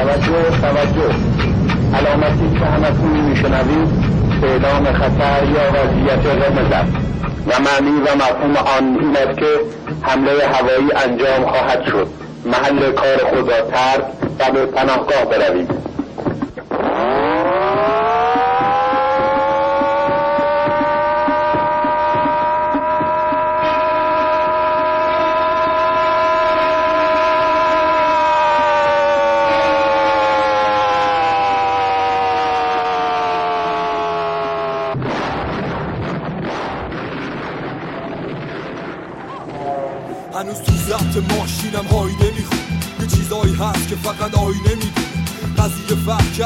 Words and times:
توجه 0.00 0.60
توجه. 0.62 1.14
علامتی 1.94 2.58
که 2.58 2.64
همتون 2.64 3.20
میشنوید 3.20 3.88
اعلام 4.42 4.92
خطر 4.92 5.44
یا 5.44 5.70
وضعیت 5.70 6.26
قرمز 6.26 6.72
است 6.72 6.92
و 7.46 7.62
معنی 7.62 8.00
و 8.00 8.14
مفهوم 8.16 8.56
آن 8.56 8.98
این 9.00 9.16
است 9.16 9.38
که 9.38 9.46
حمله 10.02 10.30
هوایی 10.46 10.92
انجام 11.04 11.50
خواهد 11.50 11.84
شد. 11.86 12.06
محل 12.46 12.92
کار 12.92 13.16
خود 13.30 13.50
را 13.50 13.60
ترک 13.60 14.04
و 14.38 14.52
به 14.52 14.66
پناهگاه 14.66 15.24
بروید 15.24 15.89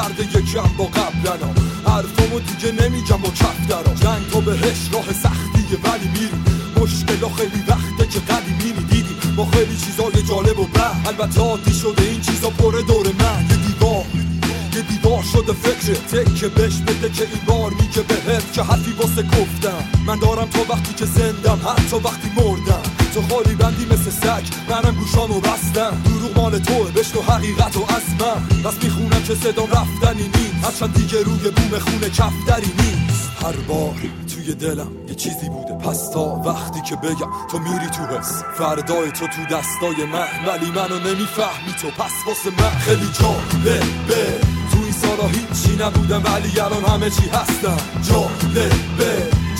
کرده 0.04 0.38
یکم 0.38 0.68
با 0.78 0.84
قبلنا. 0.84 1.50
حرفامو 1.86 2.40
دیگه 2.40 2.72
نمیگم 2.82 3.24
و 3.24 3.30
کف 3.30 3.66
درا 3.68 3.94
جنگ 3.94 4.30
تا 4.32 4.40
بهش 4.40 4.88
راه 4.92 5.12
سختیه 5.12 5.78
ولی 5.84 6.08
میریم. 6.08 6.44
مشکلا 6.76 7.28
خیلی 7.28 7.62
وقته 7.68 8.06
که 8.06 8.20
قدیمی 8.20 8.84
دیدیم 8.90 9.34
با 9.36 9.46
خیلی 9.46 9.76
چیزای 9.76 10.22
جالب 10.28 10.58
و 10.58 10.66
به 10.66 11.08
البته 11.08 11.40
عادی 11.40 11.74
شده 11.74 12.02
این 12.02 12.20
چیزا 12.20 12.50
پره 12.50 12.82
دور 12.82 13.06
من. 13.06 13.46
یه 13.50 13.56
دیوار 13.56 14.04
یه 14.74 14.80
دیوار 14.80 15.22
شده 15.32 15.52
فکر 15.52 15.94
تکه 15.94 16.48
بش 16.48 16.76
بده 16.76 17.08
که 17.08 17.22
این 17.22 17.40
بار 17.46 17.70
میگه 17.70 18.02
بهت 18.02 18.52
که 18.52 18.62
حرفی 18.62 18.92
واسه 18.92 19.22
گفتم. 19.22 19.84
من 20.06 20.18
دارم 20.18 20.48
تا 20.48 20.60
وقتی 20.74 20.94
که 20.94 21.04
زندم 21.04 21.60
حتی 21.68 21.96
وقتی 21.96 22.30
مردم. 22.36 22.82
تو 23.14 23.22
خالی 23.22 23.54
بندی 23.54 23.84
مثل 23.84 24.10
سگ. 24.10 24.44
منم 24.70 24.94
گوشامو 24.94 25.40
بستم. 25.40 26.02
دروغ 26.04 26.36
مال 26.36 26.58
توه 26.58 26.90
بشنو 26.90 27.22
حقیقت 27.22 27.76
و 27.76 27.80
از 27.80 28.02
من. 28.20 28.62
که 29.24 29.34
صدام 29.34 29.68
رفتنی 29.70 30.22
نیست. 30.22 30.64
هرچند 30.64 30.94
دیگه 30.94 31.22
روی 31.22 31.50
بوم 31.50 31.78
خونه 31.78 32.10
کفتری 32.10 32.72
نیست. 32.78 33.30
هر 33.44 33.56
بار 33.68 33.94
توی 34.34 34.54
دلم 34.54 34.92
یه 35.08 35.14
چیزی 35.14 35.48
بوده. 35.48 35.74
پس 35.74 36.10
تا 36.10 36.24
وقتی 36.24 36.80
که 36.80 36.96
بگم 36.96 37.30
تو 37.50 37.58
میری 37.58 37.86
تو 37.86 38.02
حس. 38.02 38.42
فردای 38.58 39.10
تو 39.12 39.26
تو 39.26 39.42
دستای 39.42 40.06
من. 40.12 40.28
ولی 40.48 40.70
منو 40.70 40.98
نمی‌فهمی 40.98 41.72
تو. 41.80 41.88
پس 41.90 42.12
واسه 42.26 42.50
من 42.58 42.78
خیلی 42.78 43.08
جالبه. 43.20 43.80
تو 44.72 44.78
این 44.82 44.92
سالا 44.92 45.28
هیچی 45.28 45.84
نبودم 45.84 46.22
ولی 46.24 46.60
الان 46.60 46.84
همه 46.84 47.10
چی 47.10 47.28
هستم 47.28 47.76
جالبه. 48.08 48.70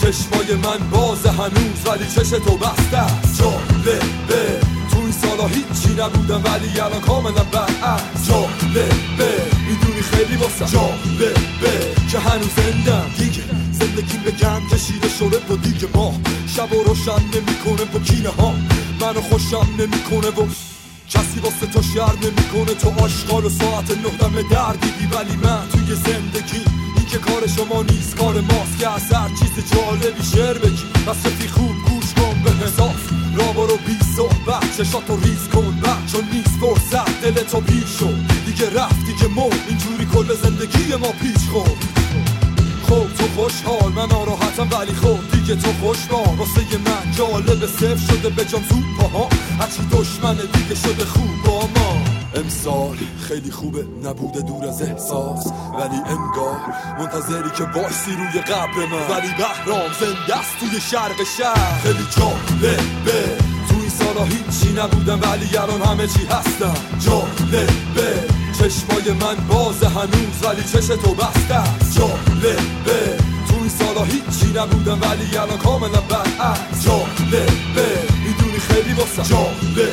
چشمای 0.00 0.54
من 0.54 0.90
باز 0.90 1.26
هنوز 1.26 1.86
ولی 1.86 2.06
چش 2.06 2.30
تو 2.30 2.56
بسته 2.56 2.98
است. 2.98 3.38
جالبه. 3.40 3.98
تو 4.90 4.98
این 4.98 5.12
سالا 5.12 5.46
هیچی 5.46 5.94
نبودم 5.98 6.42
ولی 6.44 6.80
الان 6.80 7.00
کاملا 7.00 7.44
برعکس 7.52 8.30
می‌دونی 8.30 9.33
خیلی 10.10 10.36
واسه 10.36 10.66
جالبه 10.72 11.34
که 12.10 12.18
هنوز 12.18 12.50
زندم. 12.56 13.06
دیگه 13.18 13.42
زندگی 13.72 14.18
به 14.24 14.30
گم 14.30 14.62
کشیده 14.72 15.08
شده 15.18 15.38
با 15.48 15.56
دیگه 15.56 15.88
ما 15.94 16.20
شب 16.56 16.72
و 16.72 16.82
روشن 16.82 17.22
نمی‌کنه 17.34 17.84
با 17.92 17.98
کینه 17.98 18.28
ها. 18.28 18.54
منو 19.00 19.20
خوشم 19.20 19.68
نمی‌کنه 19.78 20.28
و 20.28 20.46
کسی 21.10 21.40
واسه 21.42 21.66
تو 21.66 21.82
شر 21.82 22.14
نمی‌کنه. 22.22 22.74
تو 22.74 23.04
آشغال 23.04 23.44
و 23.44 23.48
ساعت 23.48 23.90
نه 23.90 24.42
در 24.50 24.72
دیدی 24.72 25.06
ولی 25.14 25.36
من 25.36 25.68
توی 25.72 25.94
زندگی 25.94 26.62
این 26.96 27.06
که 27.10 27.18
کار 27.18 27.42
شما 27.56 27.82
نیست 27.82 28.16
کار 28.16 28.34
ماست. 28.40 28.78
که 28.78 28.88
از 28.94 29.12
هر 29.12 29.28
چیز 29.28 29.54
جالبی 29.72 30.22
شعر 30.32 30.58
بگی. 30.58 30.84
رفی 31.06 31.48
خوب 31.48 31.74
گوش 31.88 32.14
کن 32.16 32.42
به 32.44 32.50
حساس 32.50 33.02
را 33.36 33.52
برو 33.52 33.76
بی 33.86 33.96
صحبت 34.16 34.76
چشاتو 34.76 35.16
ریز 35.16 35.48
کن 35.52 35.80
بچ 35.80 36.12
چون 36.12 36.24
نیست 36.32 36.54
فرصت. 36.60 37.20
دل 37.22 37.42
تو 37.42 37.62
شد 37.98 38.33
دیگه 38.54 38.70
رفت 38.80 39.06
دیگه 39.06 39.28
مر 39.28 39.54
اینجوری 39.68 40.06
کل 40.14 40.34
زندگی 40.42 40.94
ما 40.94 41.12
پیش 41.12 41.48
خورد. 41.52 41.76
خب 42.88 43.06
تو 43.18 43.42
خوشحال 43.42 43.92
من 43.92 44.08
ناراحتم 44.08 44.68
ولی 44.78 44.92
خب 44.92 45.18
دیگه 45.32 45.56
تو 45.56 45.72
خوشبال 45.72 46.36
واسه 46.38 46.60
من 46.86 47.12
جالب 47.16 47.66
صفر 47.66 47.96
شده 47.96 48.28
به 48.28 48.44
جام 48.44 48.62
زود 48.70 48.84
پاها 49.00 49.28
هرچی 49.60 49.82
دشمن 49.92 50.34
دیگه 50.34 50.74
شده 50.74 51.04
خوب 51.04 51.42
با 51.46 51.60
ما. 51.60 52.02
امسال 52.34 52.96
خیلی 53.28 53.50
خوبه 53.50 53.86
نبوده 54.04 54.40
دور 54.40 54.68
از 54.68 54.82
احساس. 54.82 55.46
ولی 55.78 55.96
انگار 56.06 56.60
منتظری 56.98 57.50
که 57.56 57.64
وایسی 57.64 58.10
روی 58.10 58.42
قبر 58.42 58.86
من. 58.92 59.16
ولی 59.16 59.28
بهرام 59.28 59.90
زنده 60.00 60.38
است 60.38 60.58
توی 60.60 60.80
شرق 60.80 61.22
شهر. 61.38 61.80
خیلی 61.82 62.06
جالبه. 62.16 62.76
تو 63.68 63.74
این 63.80 63.88
سالا 63.88 64.24
هیچی 64.24 64.72
نبودم 64.72 65.20
ولی 65.30 65.56
الان 65.56 65.82
همه 65.82 66.06
چی 66.06 66.26
هستم 66.26 66.74
جالبه. 66.98 68.43
چشمای 68.58 69.12
من 69.20 69.36
باز 69.48 69.82
هنوز 69.82 70.42
ولی 70.42 70.62
چش 70.62 70.86
تو 70.86 71.14
بسته 71.14 71.62
جالبه 71.96 73.16
تو 73.48 73.54
این 73.60 73.68
سالا 73.68 74.04
هیچی 74.04 74.52
نبودم 74.56 75.00
ولی 75.00 75.36
الان 75.36 75.58
کاملا 75.58 76.00
برعکس 76.00 76.84
جالبه 76.84 77.46
می‌دونی 78.24 78.58
خیلی 78.58 78.92
واسه 78.92 79.22
جالبه 79.30 79.90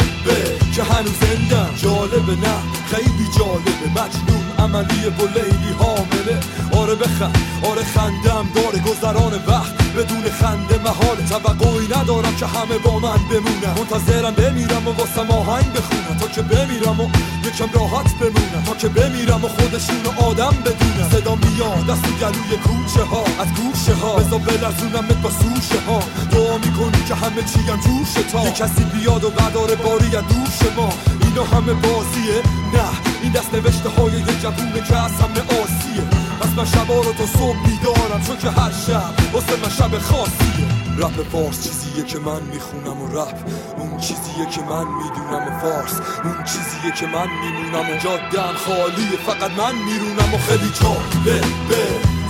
که 0.75 0.83
هنوز 0.83 1.13
زندم. 1.21 1.69
جالبه 1.75 2.35
نه. 2.35 2.57
خیلی 2.91 3.27
جالبه. 3.37 3.89
مجنون. 3.91 4.40
عملی 4.63 5.05
و 5.19 5.21
لیلی 5.35 5.71
حامله. 5.79 6.37
آره 6.81 6.95
بخند 6.95 7.37
آره 7.69 7.83
خندم 7.83 8.45
داره 8.55 8.79
گذران 8.79 9.33
وقت 9.47 9.73
بدون 9.97 10.23
خنده 10.39 10.77
محال 10.85 11.17
توقعی 11.29 11.87
ندارم 11.87 12.35
که 12.35 12.45
همه 12.45 12.77
با 12.77 12.99
من 12.99 13.21
بمونن. 13.31 13.73
منتظرم 13.77 14.33
بمیرم 14.33 14.87
و 14.87 14.91
واسه 14.91 15.21
آهنگ 15.21 15.73
بخونم 15.73 16.17
تا 16.19 16.27
که 16.27 16.41
بمیرم 16.41 16.99
و 16.99 17.07
یکم 17.47 17.69
راحت 17.79 18.13
بمونم 18.19 18.63
تا 18.65 18.73
که 18.75 18.87
بمیرم 18.87 19.45
و 19.45 19.47
خودشون 19.47 20.05
آدم 20.17 20.55
بدونم 20.65 21.09
صدا 21.11 21.35
میاد 21.35 21.85
دست 21.89 22.05
گلوی 22.21 22.57
کوچه 22.65 23.03
ها 23.03 23.23
از 23.39 23.47
گوشه 23.59 23.93
ها. 23.93 24.15
بزا 24.15 24.37
بلرزونم 24.37 25.07
با 25.23 25.29
سوشه 25.29 25.79
ها. 25.87 25.99
دعا 26.31 26.57
می‌کنی 26.57 27.03
که 27.07 27.15
همه 27.15 27.43
چی 27.43 27.59
هم 27.59 27.79
جوشه 27.85 28.23
تا. 28.31 28.43
یه 28.43 28.51
کسی 28.51 28.83
بیاد 28.83 29.23
و 29.23 29.29
بدار 29.29 29.75
باری 29.75 30.09
دوش 30.09 30.71
ما. 30.77 30.89
اینا 31.21 31.43
همه 31.43 31.73
بازیه. 31.73 32.41
نه. 32.73 33.10
این 33.21 33.31
دست 33.31 33.53
نوشته 33.53 33.89
های 33.89 34.13
یه 34.13 34.35
جوونه 34.41 34.81
که 34.87 34.97
از 34.97 35.11
همه 35.11 35.41
آسیه. 35.61 36.03
پس 36.41 36.49
من 36.57 36.65
شبا 36.65 36.95
رو 36.95 37.13
تا 37.13 37.25
صبح 37.25 37.57
بیدارم 37.65 38.21
چون 38.27 38.37
که 38.37 38.49
هر 38.49 38.71
شب 38.87 39.33
واسه 39.33 39.55
من 39.63 39.69
شب 39.69 39.99
خاصیه. 39.99 40.67
رپ 40.97 41.17
فارس 41.31 41.63
چیزیه 41.63 42.03
که 42.05 42.19
من 42.19 42.41
می‌خونم 42.41 43.01
و 43.01 43.07
رپ 43.07 43.37
اون 43.77 43.97
چیزیه 43.97 44.45
که 44.53 44.61
من 44.61 44.85
می‌دونم 45.01 45.43
و 45.47 45.59
فارس. 45.61 45.95
اون 46.23 46.43
چیزیه 46.43 46.91
که 46.99 47.07
من 47.07 47.27
میمونم 47.41 47.89
و 47.89 47.97
جادم 48.03 48.53
خالیه. 48.65 49.17
فقط 49.25 49.51
من 49.51 49.75
میرونم 49.75 50.33
و 50.33 50.37
خیلی 50.37 50.71
جالبه 50.81 51.39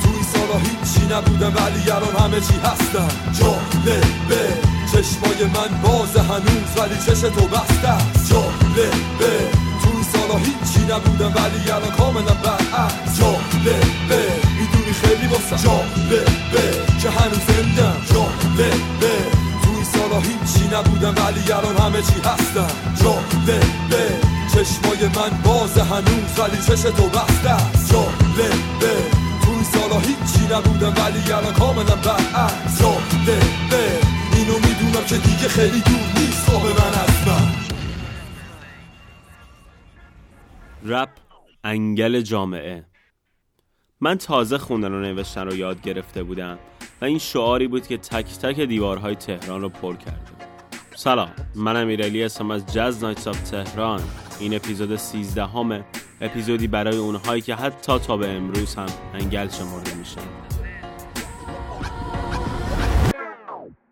تو 0.02 0.10
این 0.16 0.26
سالا 0.34 0.58
هیچی 0.60 1.14
نبودم 1.14 1.54
ولی 1.56 1.92
الان 1.92 2.16
همه 2.16 2.40
چی 2.48 2.54
هستم 2.64 3.12
جالبه 3.40 4.44
چشمای 4.92 5.42
من 5.56 5.82
باز 5.84 6.16
هنوز 6.18 6.70
ولی 6.78 6.98
چش 7.06 7.22
تو 7.22 7.48
بسته. 7.48 7.94
جالبه 8.30 8.90
تو 9.84 9.90
سالا 10.32 10.44
هیچی 10.44 10.80
نبودم 10.94 11.34
ولی 11.36 11.72
الان 11.72 11.92
کاملا 11.98 12.34
برعکس 12.44 13.20
جالبه 13.20 13.78
می‌دونی 14.60 14.94
خیلی 15.02 15.28
واسه 15.28 15.68
جالبه 15.68 16.24
که 17.02 17.10
هنوز 17.10 17.44
زندم. 17.48 17.96
جالبه 18.14 18.72
تو 19.64 19.70
این 19.76 19.84
سالا 19.84 20.20
هیچی 20.20 20.76
نبودم 20.76 21.16
ولی 21.26 21.52
الان 21.52 21.78
همه 21.78 22.02
چی 22.02 22.20
هستم 22.30 22.72
جالبه 23.04 23.60
چشمای 24.54 25.02
من 25.16 25.38
باز 25.44 25.78
هنوز 25.78 26.32
ولی 26.40 26.58
چش 26.68 26.82
تو 26.82 27.06
بسته. 27.08 27.56
جالبه 27.92 28.50
تو 29.44 29.52
این 29.52 29.64
سالا 29.74 30.00
هیچی 30.00 30.44
نبودم 30.54 30.94
ولی 31.04 31.32
الان 31.32 31.54
کاملا 31.54 31.96
برعکس 31.96 32.80
جالبه 32.80 33.40
اینو 34.36 34.54
می‌دونم 34.54 35.06
که 35.08 35.18
دیگه 35.18 35.48
خیلی 35.48 35.82
دور 35.82 36.08
نیست 36.18 36.50
خواب 36.50 36.64
من 36.64 36.94
از 37.04 37.21
رپ 40.86 41.10
انگل 41.64 42.22
جامعه. 42.22 42.86
من 44.00 44.18
تازه 44.18 44.58
خوندن 44.58 44.92
و 44.92 45.00
نوشتن 45.00 45.46
رو 45.46 45.56
یاد 45.56 45.82
گرفته 45.82 46.24
بودم 46.24 46.60
و 47.02 47.06
این 47.06 47.18
شعاری 47.18 47.68
بود 47.68 47.88
که 47.88 47.98
تک 47.98 48.26
تک 48.26 48.60
دیوارهای 48.60 49.16
تهران 49.16 49.62
رو 49.62 49.70
پر 49.70 49.96
کرده. 49.96 50.32
سلام 50.96 51.32
من 51.56 51.76
امیرعلی 51.76 52.24
هستم 52.24 52.52
از 52.52 52.74
Jazz 52.74 53.04
Nights 53.04 53.28
of 53.28 53.50
Tehran. 53.50 54.02
این 54.40 54.56
اپیزود 54.56 54.96
13 54.96 55.46
همه، 55.46 55.86
اپیزودی 56.22 56.68
برای 56.68 56.98
اونهایی 56.98 57.42
که 57.42 57.56
حتی 57.56 58.00
تا 58.00 58.18
به 58.18 58.30
امروز 58.30 58.76
هم 58.76 58.90
انگل 59.14 59.50
شمرده 59.50 59.94
میشن. 59.94 60.41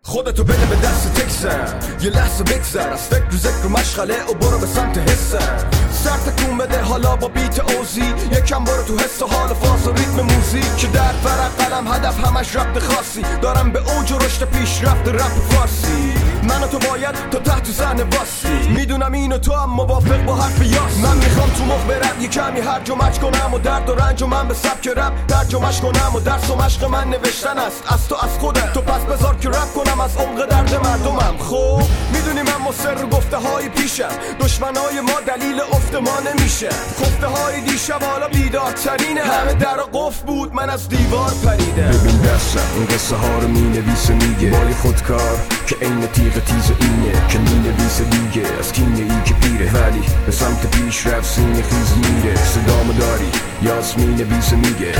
خودتو 0.02 0.44
بده 0.44 0.66
به 0.66 0.76
دست 0.76 1.14
تکسم 1.14 1.78
یه 2.02 2.10
لحظه 2.10 2.44
بگذر. 2.44 2.90
از 2.90 3.00
فکر 3.00 3.36
ذکر 3.36 3.66
و 3.66 3.68
مشغله 3.68 4.24
و 4.24 4.34
برو 4.34 4.58
به 4.58 4.66
سمت 4.66 4.98
حسم 4.98 5.68
سر 5.92 6.16
تکون 6.16 6.58
بده. 6.58 6.82
حالا 6.82 7.16
با 7.16 7.28
beat 7.28 7.58
اوزی. 7.58 8.14
یکم 8.32 8.64
برو 8.64 8.82
تو 8.82 8.96
حس 8.96 9.22
و 9.22 9.26
حال 9.26 9.54
فاز 9.54 9.86
و 9.86 9.92
ریتم 9.92 10.22
موزیک 10.22 10.76
که 10.76 10.86
در 10.86 11.12
فرق 11.12 11.56
قلم 11.56 11.92
هدف 11.92 12.24
همش 12.24 12.56
ربط 12.56 12.82
خاصی. 12.82 13.22
دارم 13.42 13.72
به 13.72 13.78
اوج 13.78 14.12
و 14.12 14.18
رشد 14.18 14.44
پیش 14.44 14.84
رفت 14.84 15.08
رپ 15.08 15.50
فارسی. 15.50 16.19
من 16.50 16.68
تو 16.68 16.78
باید 16.78 17.14
تا 17.30 17.38
تحت 17.38 17.66
زن 17.66 18.00
واسی 18.02 18.68
می‌دونم 18.68 19.12
اینو 19.12 19.38
تو 19.38 19.52
هم 19.52 19.70
موافق 19.70 20.24
با 20.24 20.34
حرف 20.34 20.62
یاس. 20.62 20.96
من 21.02 21.16
می‌خوام 21.16 21.50
تو 21.50 21.64
مخ 21.64 21.84
برم 21.88 22.20
یه 22.20 22.28
کمی 22.28 22.60
هر 22.60 22.80
مچ 22.80 23.18
کنم 23.18 23.54
و 23.54 23.58
درد 23.58 23.88
و 23.88 23.94
رنج 23.94 24.22
و 24.22 24.26
من 24.26 24.48
به 24.48 24.54
سبک 24.54 24.88
رپ 24.88 25.12
ترجمهش 25.28 25.80
کنم 25.80 26.14
و 26.14 26.20
درس 26.20 26.50
و 26.50 26.56
مشق 26.56 26.84
من 26.84 27.08
نوشتن 27.08 27.58
است. 27.58 27.82
از 27.88 28.08
تو 28.08 28.14
از 28.14 28.38
خودت. 28.38 28.72
تو 28.72 28.80
پس 28.80 29.00
بذار 29.00 29.36
که 29.36 29.48
رپ 29.48 29.74
کنم 29.74 30.00
از 30.00 30.16
عمق 30.16 30.46
درد 30.46 30.74
مردمم. 30.74 31.38
خب 31.38 31.82
می‌دونی 32.12 32.42
من 32.42 32.68
مصر 32.68 33.06
گفته 33.06 33.36
های 33.36 33.68
پیشم. 33.68 34.14
دشمنای 34.40 35.00
ما 35.00 35.20
دلیل 35.26 35.60
افت 35.60 35.94
ما 35.94 36.16
نمیشه. 36.30 36.68
خفته 36.68 37.26
های 37.26 37.60
دیشب 37.60 38.02
حالا 38.02 38.28
بیدارترینه. 38.28 39.20
همه 39.20 39.54
در 39.54 39.76
قف 39.92 40.20
بود 40.20 40.54
من 40.54 40.70
از 40.70 40.88
دیوار 40.88 41.32
پریدم. 41.44 41.98
ببین 41.98 42.20
دستم 42.20 42.60
این 42.76 42.86
قصه 42.86 43.16
ها 43.16 43.38
رو 43.38 43.48
می 43.48 43.60
نویسه 43.60 44.14
میگه 44.14 44.74
خودکار. 44.82 45.38
که 45.70 45.76
عین 45.76 46.06
تیغ 46.06 46.44
تیز 46.44 46.72
اینه 46.80 47.28
که 47.28 47.38
می 47.38 47.58
نویسه 47.58 48.04
دیگه 48.04 48.46
از 48.60 48.72
کینه 48.72 48.98
ای 48.98 49.22
که 49.24 49.34
پیره. 49.34 49.70
ولی 49.72 50.02
به 50.26 50.32
سمت 50.32 50.70
پیش 50.70 51.06
رفت 51.06 51.34
سینه 51.34 51.62
خیز 51.62 51.92
میره. 51.96 52.36
صدامو 52.36 52.92
داری؟ 52.92 53.30
یاس 53.62 53.98
می 53.98 54.06
میگه. 54.06 54.92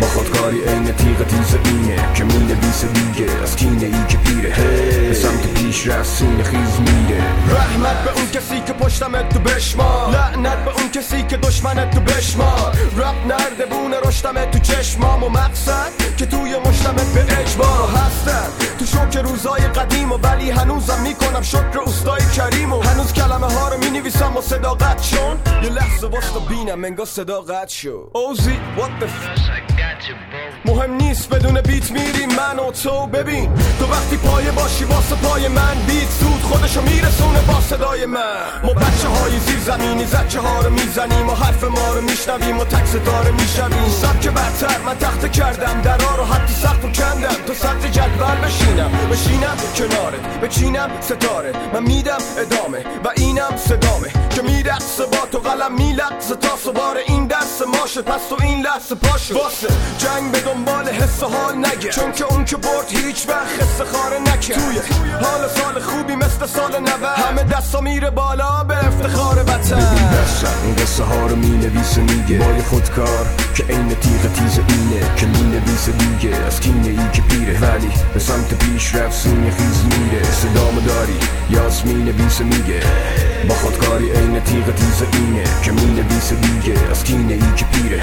با 0.00 0.06
خودکاری 0.06 0.60
عین 0.60 0.84
تیغ 0.84 1.26
تیز 1.26 1.56
اینه 1.64 1.96
که 2.14 2.24
می 2.24 2.38
نویسه 2.38 2.86
دیگه 2.86 3.42
از 3.42 3.56
کینه 3.56 3.84
ای 3.84 4.06
که 4.08 4.16
پیره. 4.16 4.54
به 5.08 5.14
سمت 5.14 5.54
پیش 5.54 5.86
رفت 5.86 6.10
سینه 6.10 6.42
خیز 6.42 6.80
میره. 6.80 7.22
رحمت 7.48 8.04
به 8.04 8.10
اون 8.16 8.26
کسی 8.26 8.60
که 8.60 8.72
پشتمت 8.72 9.28
تو 9.28 9.38
بشما 9.38 10.10
لعنت 10.12 10.64
به 10.64 10.70
اون 10.70 10.90
کسی 10.90 11.22
که 11.22 11.36
دشمنت 11.36 11.90
تو 11.90 12.00
بشمار. 12.00 12.76
رب 12.96 13.26
نرده 13.26 13.66
بونه 13.66 13.96
رشتمت 14.04 14.50
تو 14.50 14.58
چشمام 14.58 15.24
و 15.24 15.28
مقصد 15.28 15.90
که 16.16 16.26
توی 16.26 16.56
مشتمت 16.66 17.14
به 17.14 17.40
اجبار 17.40 17.88
هستن. 17.88 18.48
تو 18.78 18.86
شوک 18.86 19.16
روزای 19.16 19.60
قدیم 19.60 19.99
و 20.08 20.16
ولی 20.16 20.50
هنوزم 20.50 21.00
می‌کنم 21.00 21.42
شکر 21.42 21.80
استای 21.86 22.20
کریم 22.36 22.72
و 22.72 22.82
هنوز 22.82 23.12
کلمه 23.12 23.52
ها 23.52 23.68
رو 23.68 23.78
می‌نویسم 23.78 24.36
و 24.36 24.40
صداقت 24.40 25.02
چون 25.02 25.36
یه 25.62 25.70
لحظه 25.70 26.06
واسه 26.06 26.40
بینم 26.48 26.84
انگار 26.84 27.06
صداقت 27.06 27.68
شو. 27.68 28.10
اوزی 28.12 28.58
what 28.76 29.02
the 29.02 29.06
مهم 30.64 30.94
نیست 30.94 31.28
بدون 31.28 31.60
بیت 31.60 31.90
میریم 31.90 32.28
من 32.28 32.58
و 32.58 32.70
تو. 32.70 33.06
ببین 33.06 33.54
تو 33.78 33.86
وقتی 33.86 34.16
پایه 34.16 34.50
باشی 34.50 34.84
واسه 34.84 35.14
پای 35.14 35.48
من 35.48 35.74
بیت 35.86 36.10
سود 36.20 36.42
خودشو 36.42 36.82
میرسونه 36.82 37.40
با 37.40 37.60
صدای 37.60 38.06
من. 38.06 38.20
ما 38.64 38.72
بچه 38.72 39.08
های 39.08 39.38
زیر 39.38 39.58
زمینی 39.58 40.04
زچه 40.04 40.40
ها 40.40 40.60
رو 40.60 40.70
می‌زنیم 40.70 41.28
و 41.28 41.34
حرف 41.34 41.64
ما 41.64 41.94
رو 41.94 42.00
میشنویم 42.00 42.58
و 42.58 42.64
تک 42.64 42.86
ستاره 42.86 43.30
می‌شویم 43.30 43.88
سبک 43.88 44.28
برتر 44.28 44.78
من 44.86 44.98
تخت 44.98 45.32
کردم 45.32 45.80
درا 45.80 46.14
رو 46.16 46.24
حتی 46.24 46.52
سخت 46.54 46.84
و 46.84 46.88
کندم. 46.88 47.36
تو 47.46 47.54
صدر 47.54 47.88
جدول 47.88 48.36
بشینم 48.44 48.90
بشینم 49.10 49.56
کنارت 49.90 50.40
بچینم 50.40 50.90
ستاره. 51.00 51.52
من 51.74 51.82
میدم 51.82 52.18
ادامه 52.38 52.78
و 53.04 53.12
اینم 53.16 53.56
صدامه. 53.56 54.29
که 54.30 54.42
میرقصه 54.42 55.06
با 55.06 55.26
تو 55.32 55.38
قلم 55.38 55.74
میلقصه 55.74 56.34
تا 56.34 56.56
سوار 56.56 56.96
این 57.06 57.26
دست 57.26 57.62
ماشه. 57.66 58.02
پس 58.02 58.20
تو 58.28 58.36
این 58.42 58.62
لحظه 58.62 58.94
پاشه 58.94 59.34
واسه 59.34 59.68
جنگ 59.98 60.32
به 60.32 60.40
دنبال 60.40 60.88
حس 60.88 61.22
حال 61.22 61.56
نگه. 61.56 61.90
چون 61.90 62.12
که 62.12 62.24
اون 62.24 62.44
که 62.44 62.56
برد 62.56 62.88
هیچ 62.88 63.28
وقت 63.28 63.62
حس 63.62 63.80
خاره 63.92 64.18
نکه. 64.18 64.54
توی. 64.54 64.78
حال 65.22 65.48
سال 65.48 65.80
خوبی 65.80 66.14
مثل 66.14 66.46
سال 66.46 66.80
نوه 66.80 67.08
همه 67.08 67.42
دستا 67.42 67.80
میره 67.80 68.10
بالا 68.10 68.64
به 68.64 68.86
افتخار 68.86 69.42
وطن. 69.42 69.96
این 70.64 70.76
قصه 70.76 71.04
ها 71.04 71.26
رو 71.26 71.36
می 71.36 71.50
نویسه 71.50 72.00
میگه. 72.00 72.38
بای 72.38 72.62
خودکار 72.62 73.26
که 73.54 73.64
عین 73.64 73.88
تیغ 73.88 74.32
تیز 74.32 74.58
اینه. 74.58 75.14
که 75.16 75.26
می 75.26 75.42
نویسه 75.42 75.92
دیگه. 75.92 76.36
از 76.36 76.60
کینه 76.60 76.88
ای 76.88 77.10
که 77.12 77.22
پیره. 77.22 77.60
ولی 77.60 77.90
به 78.14 78.20
سمت 78.20 78.54
پیش 78.54 78.94
رفت 78.94 79.16
سینه 79.22 79.50
خیز 79.50 79.84
میره. 79.84 80.22
صدامو 80.24 80.80
داری 80.80 81.18
یاس 81.50 81.84
می 81.84 81.94
نویسه 81.94 82.44
میگه. 82.44 82.80
با 83.48 83.54
خودکاری 83.54 84.10
عین 84.10 84.29
تیغ 84.38 84.74
تیز 84.74 85.02
اینه 85.12 85.44
که 85.62 85.72
می 85.72 85.86
نویسه 85.86 86.34
دیگه 86.34 86.90
از 86.90 87.04
کینه 87.04 87.32
ای 87.32 87.54
که 87.56 87.64
پیره 87.64 88.02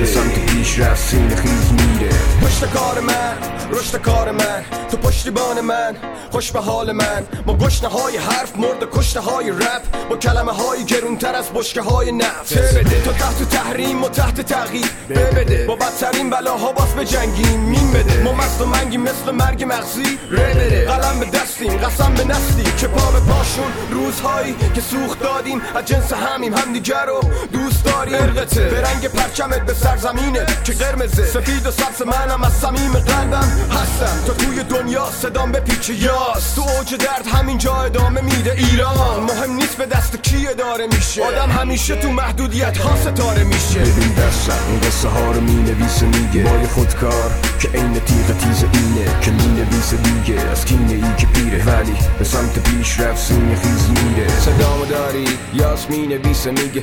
به 0.00 0.06
سمت 0.06 0.46
پیش 0.46 0.78
رفت 0.78 1.02
سینه 1.02 1.36
خیز 1.36 1.72
میره 1.72 2.12
پشت 2.42 2.64
کار 2.64 3.00
من 3.00 3.53
رشد 3.70 4.02
کار 4.02 4.30
من 4.30 4.64
تو 4.90 4.96
پشتیبان 4.96 5.60
من 5.60 5.96
خوش 6.30 6.52
به 6.52 6.60
حال 6.60 6.92
من. 6.92 7.26
با 7.46 7.56
گشنه 7.56 7.88
های 7.88 8.16
حرف 8.16 8.56
مرد 8.56 8.90
کشته 8.92 9.20
های 9.20 9.50
رپ 9.50 10.08
با 10.10 10.16
کلمه 10.16 10.52
های 10.52 10.84
گرونتر 10.84 11.34
از 11.34 11.44
بشکه 11.54 11.80
های 11.80 12.12
نفت 12.12 12.58
بده 12.58 13.02
تو 13.02 13.12
تحت 13.12 13.48
تحریم 13.48 14.04
و 14.04 14.08
تحت 14.08 14.40
تغییر؟ 14.40 14.90
بده؟ 15.08 15.66
با 15.66 15.76
بدترین 15.76 16.30
بلاها 16.30 16.72
باز 16.72 16.94
به 16.94 17.04
جنگیم. 17.04 17.60
مین 17.60 17.92
بده. 17.92 18.22
ما 18.22 18.32
مست 18.32 18.60
و 18.60 18.66
منگی 18.66 18.96
مثل 18.96 19.30
مرگ 19.30 19.64
مغزی. 19.64 20.18
بده. 20.32 20.86
قلم 20.86 21.20
به 21.20 21.26
دستیم 21.26 21.76
قسم 21.76 22.14
به 22.14 22.24
نستی 22.24 22.62
که 22.78 22.86
پا 22.86 23.10
به 23.10 23.20
پاشون 23.20 23.72
روزهایی 23.90 24.56
که 24.74 24.80
سوخت 24.80 25.20
دادیم. 25.20 25.62
از 25.74 25.84
جنس 25.84 26.12
همیم 26.12 26.54
همدیگه 26.54 27.00
رو 27.00 27.20
دوست 27.52 27.84
داریم. 27.84 28.14
ارقته 28.14 28.60
به 28.60 28.80
رنگ 28.80 29.08
پرچمت 29.08 29.66
به 29.66 29.74
سرزمینه 29.74 30.46
که 30.64 30.72
قرمزه. 30.72 31.24
سفید 31.24 31.66
و 31.66 31.70
سبز 31.70 32.02
منم 32.02 32.42
از 32.42 32.52
صمیم 32.52 32.92
قلبم. 32.92 33.53
هستم. 33.70 34.26
تا 34.26 34.32
توی 34.32 34.62
دنیا 34.62 35.06
صدام 35.22 35.52
به 35.52 35.60
پیچ 35.60 35.90
یاس. 35.90 36.54
تو 36.54 36.60
اوج 36.60 36.94
درد 36.94 37.26
همینجا 37.26 37.74
ادامه 37.74 38.20
میده 38.20 38.52
ایران. 38.52 39.22
مهم 39.22 39.52
نیست 39.54 39.76
به 39.76 39.86
دست 39.86 40.22
کی 40.22 40.46
اداره 40.48 40.86
میشه. 40.86 41.24
آدم 41.24 41.50
همیشه 41.50 41.96
تو 41.96 42.10
محدودیت 42.10 42.78
ها 42.78 42.96
ستاره 42.96 43.44
میشه. 43.44 43.78
ببین 43.78 44.12
دستم 44.12 44.58
این 44.68 44.80
قصه 44.80 45.08
ها 45.08 45.32
رو 45.32 45.40
می 45.40 45.54
نویسه 45.54 46.06
میگه 46.06 46.42
بای 46.42 46.66
خودکار 46.66 47.30
که 47.60 47.68
عین 47.68 47.92
تیغ 47.92 48.38
تیز 48.38 48.64
اینه. 48.72 49.20
که 49.20 49.30
می 49.30 49.48
نویسه 49.48 49.96
دیگه. 49.96 50.40
از 50.40 50.64
کینه 50.64 50.92
ای 50.92 51.16
که 51.18 51.26
پیره. 51.26 51.64
ولی 51.64 51.94
به 52.18 52.24
سمت 52.24 52.58
پیش 52.58 53.00
رفت 53.00 53.22
سینه 53.26 53.56
خیز 53.56 53.88
میره. 53.88 54.40
صدامو 54.40 54.84
داری؟ 54.84 55.26
یاس 55.54 55.90
می 55.90 56.06
نویسه 56.06 56.50
میگه 56.50 56.82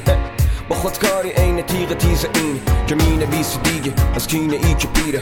با 0.70 0.76
خودکاری 0.76 1.30
عین 1.30 1.62
تیغ 1.62 1.98
تیز 1.98 2.26
این 2.36 2.62
که 2.88 2.96
می 2.96 3.18
نویسه 3.18 3.58
دیگه. 3.60 3.94
از 4.16 4.28
کینه 4.28 4.56
ای 4.56 4.74
که 4.74 4.88
پیره. 4.88 5.22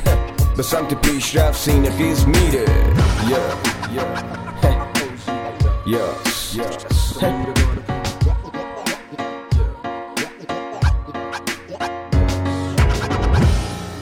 به 0.57 0.63
سمت 0.63 1.01
پیش 1.01 1.35
رفت 1.35 1.59
سینه 1.59 1.91
خیز 1.91 2.27
میره. 2.27 2.65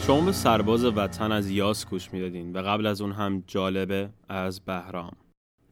شما 0.07 0.21
به 0.21 0.31
سرباز 0.31 0.85
وطن 0.85 1.31
از 1.31 1.49
یاس 1.49 1.85
گوش 1.85 2.13
می‌دادین 2.13 2.53
و 2.53 2.61
قبل 2.61 2.85
از 2.85 3.01
اون 3.01 3.11
هم 3.11 3.43
جالبه 3.47 4.09
از 4.29 4.59
بهرام. 4.59 5.11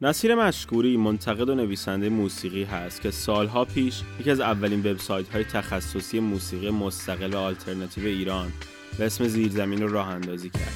نصیر 0.02 0.34
مشکوری 0.34 0.96
منتقد 0.96 1.48
و 1.48 1.54
نویسنده 1.54 2.08
موسیقی 2.08 2.64
هست 2.64 3.00
که 3.02 3.10
سالها 3.10 3.64
پیش 3.64 4.02
یکی 4.20 4.30
از 4.30 4.40
اولین 4.40 4.80
وبسایت 4.80 5.28
های 5.28 5.44
تخصصی 5.44 6.20
موسیقی 6.20 6.70
مستقل 6.70 7.34
و 7.34 7.38
آلترناتیو 7.38 8.06
ایران 8.06 8.52
به 8.98 9.06
اسم 9.06 9.28
زیرزمین 9.28 9.82
رو 9.82 9.88
راه 9.88 10.08
اندازی 10.08 10.50
کرد. 10.50 10.74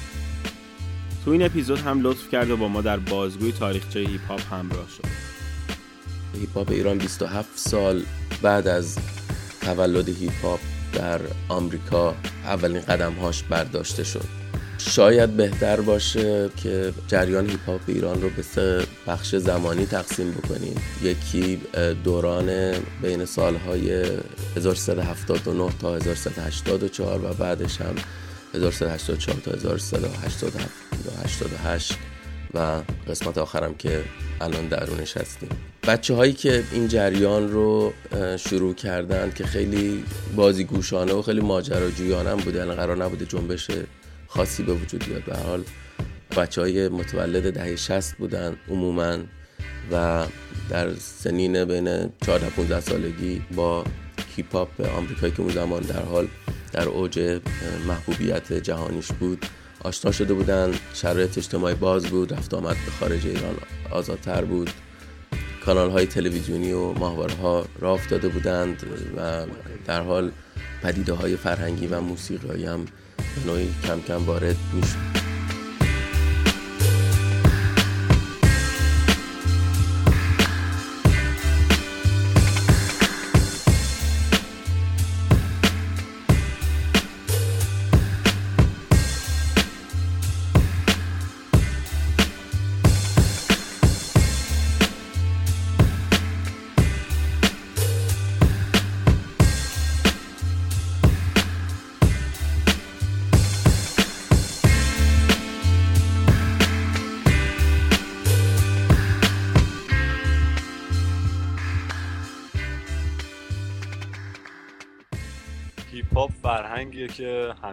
تو 1.25 1.31
این 1.31 1.43
اپیزود 1.43 1.79
هم 1.79 2.01
لطف 2.01 2.29
کرد 2.31 2.49
و 2.49 2.57
با 2.57 2.67
ما 2.67 2.81
در 2.81 2.97
بازگوی 2.97 3.51
تاریخچه 3.51 3.99
هیپ 3.99 4.27
هاپ 4.29 4.53
همراه 4.53 4.89
شد. 4.89 5.05
هیپ 6.39 6.57
هاپ 6.57 6.71
ایران 6.71 6.97
27 6.97 7.49
سال 7.55 8.03
بعد 8.41 8.67
از 8.67 8.97
تولد 9.61 10.09
هیپ 10.09 10.45
هاپ 10.45 10.59
در 10.93 11.21
آمریکا 11.49 12.15
اولین 12.45 12.81
قدم 12.81 13.13
هاش 13.13 13.43
برداشته 13.43 14.03
شد 14.03 14.40
شاید 14.89 15.29
بهتر 15.29 15.81
باشه 15.81 16.49
که 16.63 16.93
جریان 17.07 17.49
هیپ 17.49 17.69
هاپ 17.69 17.81
ایران 17.87 18.21
رو 18.21 18.29
به 18.29 18.41
سه 18.41 18.85
بخش 19.07 19.35
زمانی 19.35 19.85
تقسیم 19.85 20.31
بکنیم. 20.31 20.75
یکی 21.03 21.61
دوران 22.03 22.73
بین 23.01 23.25
سالهای 23.25 24.05
1379 24.55 25.71
تا 25.79 25.95
1384 25.95 27.25
و 27.25 27.33
بعدش 27.33 27.81
هم 27.81 27.95
1384 28.53 29.41
تا 29.41 29.51
1388 29.51 31.97
و 32.53 32.81
قسمت 33.07 33.37
آخرم 33.37 33.75
که 33.75 34.03
الان 34.41 34.67
درونش 34.67 35.17
هستیم. 35.17 35.49
بچه 35.87 36.13
هایی 36.13 36.33
که 36.33 36.63
این 36.71 36.87
جریان 36.87 37.51
رو 37.51 37.93
شروع 38.37 38.73
کردن 38.73 39.31
که 39.35 39.43
خیلی 39.43 40.03
بازیگوشانه 40.35 41.13
و 41.13 41.21
خیلی 41.21 41.41
ماجراجویانه 41.41 42.29
هم 42.29 42.37
بوده 42.37 42.59
یعنی 42.59 42.71
قرار 42.71 42.97
نبوده 42.97 43.25
جنبش 43.25 43.67
خاصی 44.33 44.63
به 44.63 44.73
وجود 44.73 45.05
بیاد. 45.05 45.23
به 45.23 45.35
حال 45.37 45.63
بچه 46.37 46.61
های 46.61 46.89
متولد 46.89 47.53
دهه 47.53 47.75
60 47.75 48.15
بودن 48.17 48.57
عموما 48.69 49.17
و 49.91 50.25
در 50.69 50.93
سنین 50.93 51.65
بین 51.65 52.09
14 52.25 52.49
15 52.49 52.79
سالگی 52.79 53.41
با 53.55 53.83
هیپ 54.35 54.55
هاپ 54.55 54.81
آمریکایی 54.81 55.33
که 55.33 55.41
اون 55.41 55.51
زمان 55.51 55.81
در 55.81 56.03
حال 56.03 56.27
در 56.71 56.87
اوج 56.87 57.39
محبوبیت 57.87 58.53
جهانیش 58.53 59.11
بود 59.11 59.45
آشنا 59.83 60.11
شده 60.11 60.33
بودن. 60.33 60.73
شرایط 60.93 61.37
اجتماعی 61.37 61.75
باز 61.75 62.05
بود 62.05 62.33
رفت 62.33 62.53
آمد 62.53 62.75
به 62.85 62.91
خارج 62.99 63.27
ایران 63.27 63.55
آزادتر 63.91 64.45
بود. 64.45 64.69
کانال 65.65 65.89
های 65.89 66.05
تلویزیونی 66.05 66.71
و 66.71 66.91
ماهواره 66.91 67.35
ها 67.35 67.65
راه 67.79 67.93
افتاده 67.93 68.27
بودند 68.27 68.83
و 69.17 69.45
در 69.85 70.01
حال 70.01 70.31
پدیده 70.83 71.13
های 71.13 71.35
فرهنگی 71.35 71.87
و 71.87 72.01
موسیقی 72.01 72.65
هم 72.65 72.85
نوعی 73.45 73.73
کم 73.87 74.01
کم 74.01 74.25
وارد 74.25 74.55
می‌شد 74.73 75.10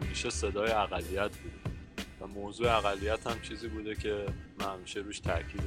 همیشه 0.03 0.31
صدای 0.31 0.71
اقلیت 0.71 1.37
بود. 1.37 1.53
و 2.21 2.27
موضوع 2.27 2.77
اقلیت 2.77 3.27
هم 3.27 3.41
چیزی 3.41 3.69
بوده 3.69 3.95
که 3.95 4.27
من 4.59 4.67
همیشه 4.67 5.01
روش 5.01 5.21
تاکید 5.21 5.63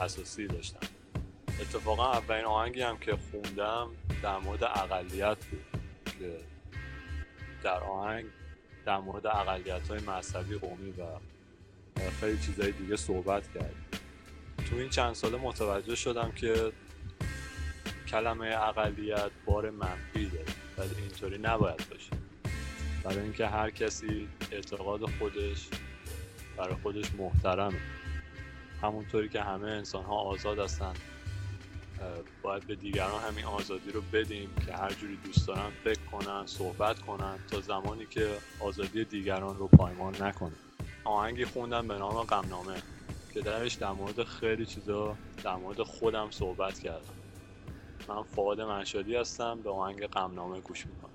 اساسی 0.00 0.46
داشتم. 0.46 0.88
اتفاقا 1.60 2.12
اولین 2.12 2.44
آهنگی 2.44 2.82
هم 2.82 2.98
که 2.98 3.18
خوندم 3.30 3.88
در 4.22 4.38
مورد 4.38 4.64
اقلیت 4.64 5.36
بود 5.44 5.82
که 6.18 6.36
در 7.62 7.80
آهنگ 7.80 8.24
در 8.86 8.98
مورد 8.98 9.26
اقلیت 9.26 9.88
های 9.88 10.00
مذهبی 10.00 10.58
قومی 10.58 10.90
و 10.90 11.04
خیلی 12.20 12.38
چیزهای 12.38 12.72
دیگه 12.72 12.96
صحبت 12.96 13.54
کرد. 13.54 13.74
تو 14.70 14.76
این 14.76 14.90
چند 14.90 15.14
ساله 15.14 15.38
متوجه 15.38 15.94
شدم 15.94 16.32
که 16.32 16.72
کلمه 18.08 18.46
اقلیت 18.46 19.30
بار 19.46 19.70
منفی 19.70 20.26
داره 20.26 20.44
ولی 20.78 21.02
اینطوری 21.02 21.38
نباید 21.38 21.88
باشه. 21.90 22.27
برای 23.04 23.20
اینکه 23.20 23.46
هر 23.46 23.70
کسی 23.70 24.28
اعتقاد 24.52 25.00
خودش 25.18 25.68
برای 26.56 26.74
خودش 26.82 27.14
محترمه. 27.14 27.80
همونطوری 28.82 29.28
که 29.28 29.42
همه 29.42 29.66
انسان 29.68 30.04
ها 30.04 30.14
آزاد 30.14 30.58
هستن 30.58 30.92
باید 32.42 32.66
به 32.66 32.74
دیگران 32.74 33.22
همین 33.22 33.44
آزادی 33.44 33.90
رو 33.90 34.02
بدیم 34.12 34.50
که 34.66 34.72
هر 34.72 34.92
جوری 34.92 35.16
دوست 35.16 35.48
دارن 35.48 35.70
فکر 35.84 36.00
کنن 36.00 36.46
صحبت 36.46 36.98
کنن 36.98 37.38
تا 37.50 37.60
زمانی 37.60 38.06
که 38.06 38.28
آزادی 38.60 39.04
دیگران 39.04 39.56
رو 39.56 39.68
پایمان 39.68 40.22
نکنه. 40.22 40.52
آهنگی 41.04 41.44
خوندم 41.44 41.88
به 41.88 41.98
نام 41.98 42.22
غمنامه 42.22 42.74
که 43.34 43.40
درش 43.40 43.74
در 43.74 43.90
مورد 43.90 44.24
خیلی 44.24 44.66
چیزا 44.66 45.16
در 45.44 45.56
مورد 45.56 45.82
خودم 45.82 46.30
صحبت 46.30 46.78
کردم. 46.78 47.14
من 48.08 48.22
فعاد 48.22 48.60
منشادی 48.60 49.16
هستم 49.16 49.60
به 49.60 49.70
آهنگ 49.70 50.06
غمنامه 50.06 50.60
گوش 50.60 50.86
می‌کنم. 50.86 51.07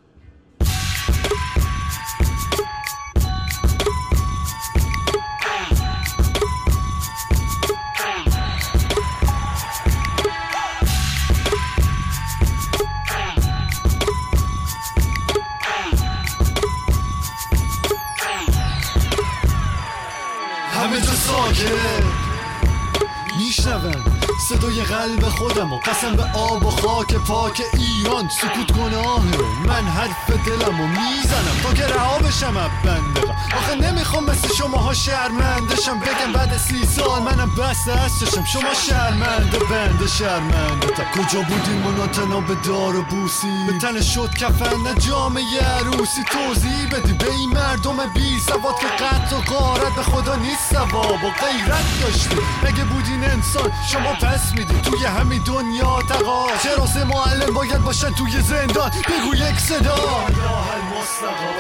صدای 24.74 24.86
قلب 24.86 25.30
خودم 25.30 25.74
و 25.74 25.78
قسم 25.78 26.16
به 26.16 26.24
آب 26.24 26.66
و 26.66 26.70
خاک 26.70 27.16
پاک 27.16 27.62
ایران 27.74 28.30
سکوت 28.30 28.78
گناه 28.78 29.24
من 29.66 29.88
حرف 29.88 30.30
دلم 30.46 30.82
و 30.82 30.88
می‌زنم 30.88 31.60
تا 31.64 31.74
که 31.74 31.88
رها 31.88 32.18
بشم 32.18 32.54
بنده 32.84 33.22
آخه 33.58 33.76
نمی‌خوام 33.76 34.26
مثل 34.26 34.54
شماها 34.54 34.94
شرمندشم 34.94 36.00
بگم 36.00 36.34
بعد 36.34 36.58
سی 36.58 36.86
سال 36.86 37.22
منم 37.22 37.56
بسته 37.56 37.94
هستشم 37.94 38.46
شما 38.46 38.74
شرمنده 38.90 39.60
بنده 39.60 40.08
شرمنده 40.08 40.88
تا 40.88 41.04
کجا 41.04 41.42
بودین 41.42 41.78
مناتنا 41.78 42.40
به 42.40 42.56
دار 42.56 43.02
بوسی؟ 43.02 43.66
به 43.68 43.78
تن 43.78 44.02
شد 44.02 44.34
کفن 44.34 44.78
نه 44.84 44.94
جامعه 44.94 45.62
عروسی. 45.80 46.24
توضیح 46.24 46.90
بدی 46.92 47.14
به 47.14 47.32
این 47.32 47.50
مردم 47.50 48.14
بی 48.14 48.40
سواد 48.40 48.80
که 48.80 48.88
قط 48.88 49.34
و 49.34 49.54
قارت 49.54 49.96
به 49.96 50.04
خدا 50.04 50.36
نیست 50.36 50.70
سواب 50.74 51.24
و 51.24 51.30
غیرت 51.30 52.02
داشتی. 52.02 52.36
اگه 52.64 52.84
بودین 52.84 53.24
انسان 53.24 53.72
شما 53.92 54.14
پس 54.14 54.54
میدی 54.64 54.82
توی 54.82 55.06
همین 55.06 55.44
دنیا 55.44 56.02
تقا. 56.10 56.48
چرا 56.64 56.88
سه 56.88 57.04
معلم 57.04 57.54
باید 57.54 57.84
باشن 57.84 58.12
توی 58.12 58.42
زندان؟ 58.42 58.90
بگو 58.90 59.36
یک 59.36 59.60
صدا. 59.60 59.96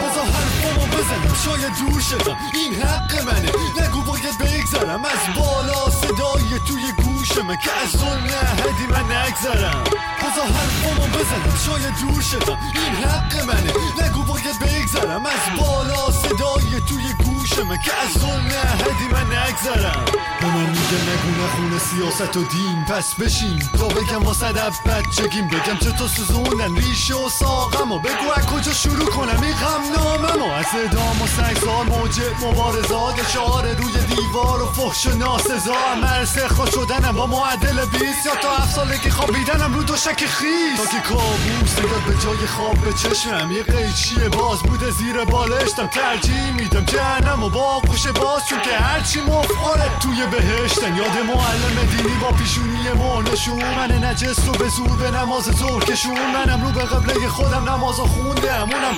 بزا 0.01 0.23
حرفمو 0.23 0.85
بزنم 0.85 1.35
شاید 1.45 1.73
دور 1.79 2.01
شدم. 2.01 2.37
این 2.53 2.81
حق 2.81 3.25
منه. 3.25 3.51
نگو 3.87 4.01
باید 4.01 4.37
بگذرم. 4.37 5.05
از 5.05 5.35
بالا 5.35 5.89
صدای 5.89 6.59
توی 6.67 6.91
گوشمه 6.91 7.57
که 7.57 7.71
از 7.83 7.89
ظلم 7.91 8.27
هدی 8.63 8.87
من 8.91 9.17
نگذرم. 9.17 9.83
بزا 10.21 10.43
حرفمو 10.43 11.07
بزنم. 11.07 11.57
شاید 11.65 11.93
دور 12.01 12.21
شدم. 12.21 12.57
این 12.75 12.95
حق 13.05 13.45
منه. 13.45 13.73
نگو 14.07 14.23
باید 14.23 14.59
بگذرم. 14.59 15.25
از 15.25 15.59
بالا 15.59 16.11
صدای 16.33 16.81
توی 16.81 17.13
گوشمه 17.25 17.79
که 17.85 17.91
از 18.03 18.21
ظلم 18.21 18.51
هدی 18.79 19.07
من 19.11 19.37
نگذرم. 19.37 20.05
به 20.41 20.47
من 20.47 20.69
میگه 20.69 20.97
نگو 21.09 21.43
نخونه 21.43 21.79
سیاست 21.79 22.37
و 22.37 22.43
دین. 22.43 22.85
پس 22.85 23.15
بشین 23.15 23.59
تا 23.79 23.87
بگم 23.87 24.23
واسه 24.23 24.53
بچگیم 24.85 25.47
بگم 25.47 25.77
چطور 25.77 26.07
سوزوندن 26.07 26.75
ریشه 26.75 27.15
و 27.15 27.29
ساقم 27.29 27.91
و 27.91 27.99
بگو 27.99 28.31
از 28.37 28.45
کجا 28.45 28.73
شروع 28.73 29.09
کنم. 29.09 29.41
این 29.43 29.53
غم 29.53 30.41
و 30.41 30.51
از 30.51 30.65
ادام 30.85 31.21
و 31.21 31.27
سال 31.27 31.85
موجب 31.85 32.45
مبارزات 32.45 33.31
شعار 33.31 33.67
روی 33.67 33.93
دیوار 33.93 34.61
و 34.61 34.65
فحش 34.65 35.07
و 35.07 35.17
ناسزا. 35.17 35.73
عمل 35.73 36.25
سخوا 36.25 36.65
شدنم 36.65 37.11
با 37.11 37.25
معدل 37.25 37.85
بیست. 37.85 38.25
یا 38.25 38.35
تا 38.41 38.55
هفت 38.55 38.75
سالگی 38.75 39.09
خوابیدنم 39.09 39.73
رو 39.73 39.83
دوشک 39.83 40.25
خیز 40.25 40.77
تا 40.77 40.85
که 40.85 40.99
کابوس 40.99 41.79
نگاه 41.79 42.05
به 42.07 42.15
جای 42.23 42.47
خواب 42.47 42.77
به 42.77 42.93
چشمم. 42.93 43.51
یه 43.51 43.63
قیچی 43.63 44.29
باز 44.29 44.59
بوده 44.59 44.91
زیر 44.91 45.25
بالشتم. 45.25 45.87
ترجیح 46.23 46.51
میدم 46.51 46.85
جهنم 46.85 47.43
و 47.43 47.49
با 47.49 47.81
گوش 47.87 48.07
باز 48.07 48.41
چون 48.49 48.61
که 48.61 48.77
هرچی 48.77 49.21
مفعاله 49.21 49.99
توی 49.99 50.25
بهشتن 50.31 50.95
یاد 50.95 51.17
معلم 51.17 51.85
دینی 51.91 52.15
با 52.21 52.31
پیشونی 52.31 52.89
مرنشون 52.97 53.75
من 53.75 53.91
نجس 53.91 54.47
رو 54.47 54.51
به 54.51 54.67
زور 54.69 54.97
به 54.97 55.11
نماز 55.11 55.43
زور 55.43 55.83
کشون. 55.83 56.31
منم 56.33 56.63
رو 56.63 56.71
به 56.71 56.83
قبله 56.83 57.27
خودم 57.27 57.69
نماز 57.69 57.95
خوندم. 57.95 58.69
اونم 58.71 58.95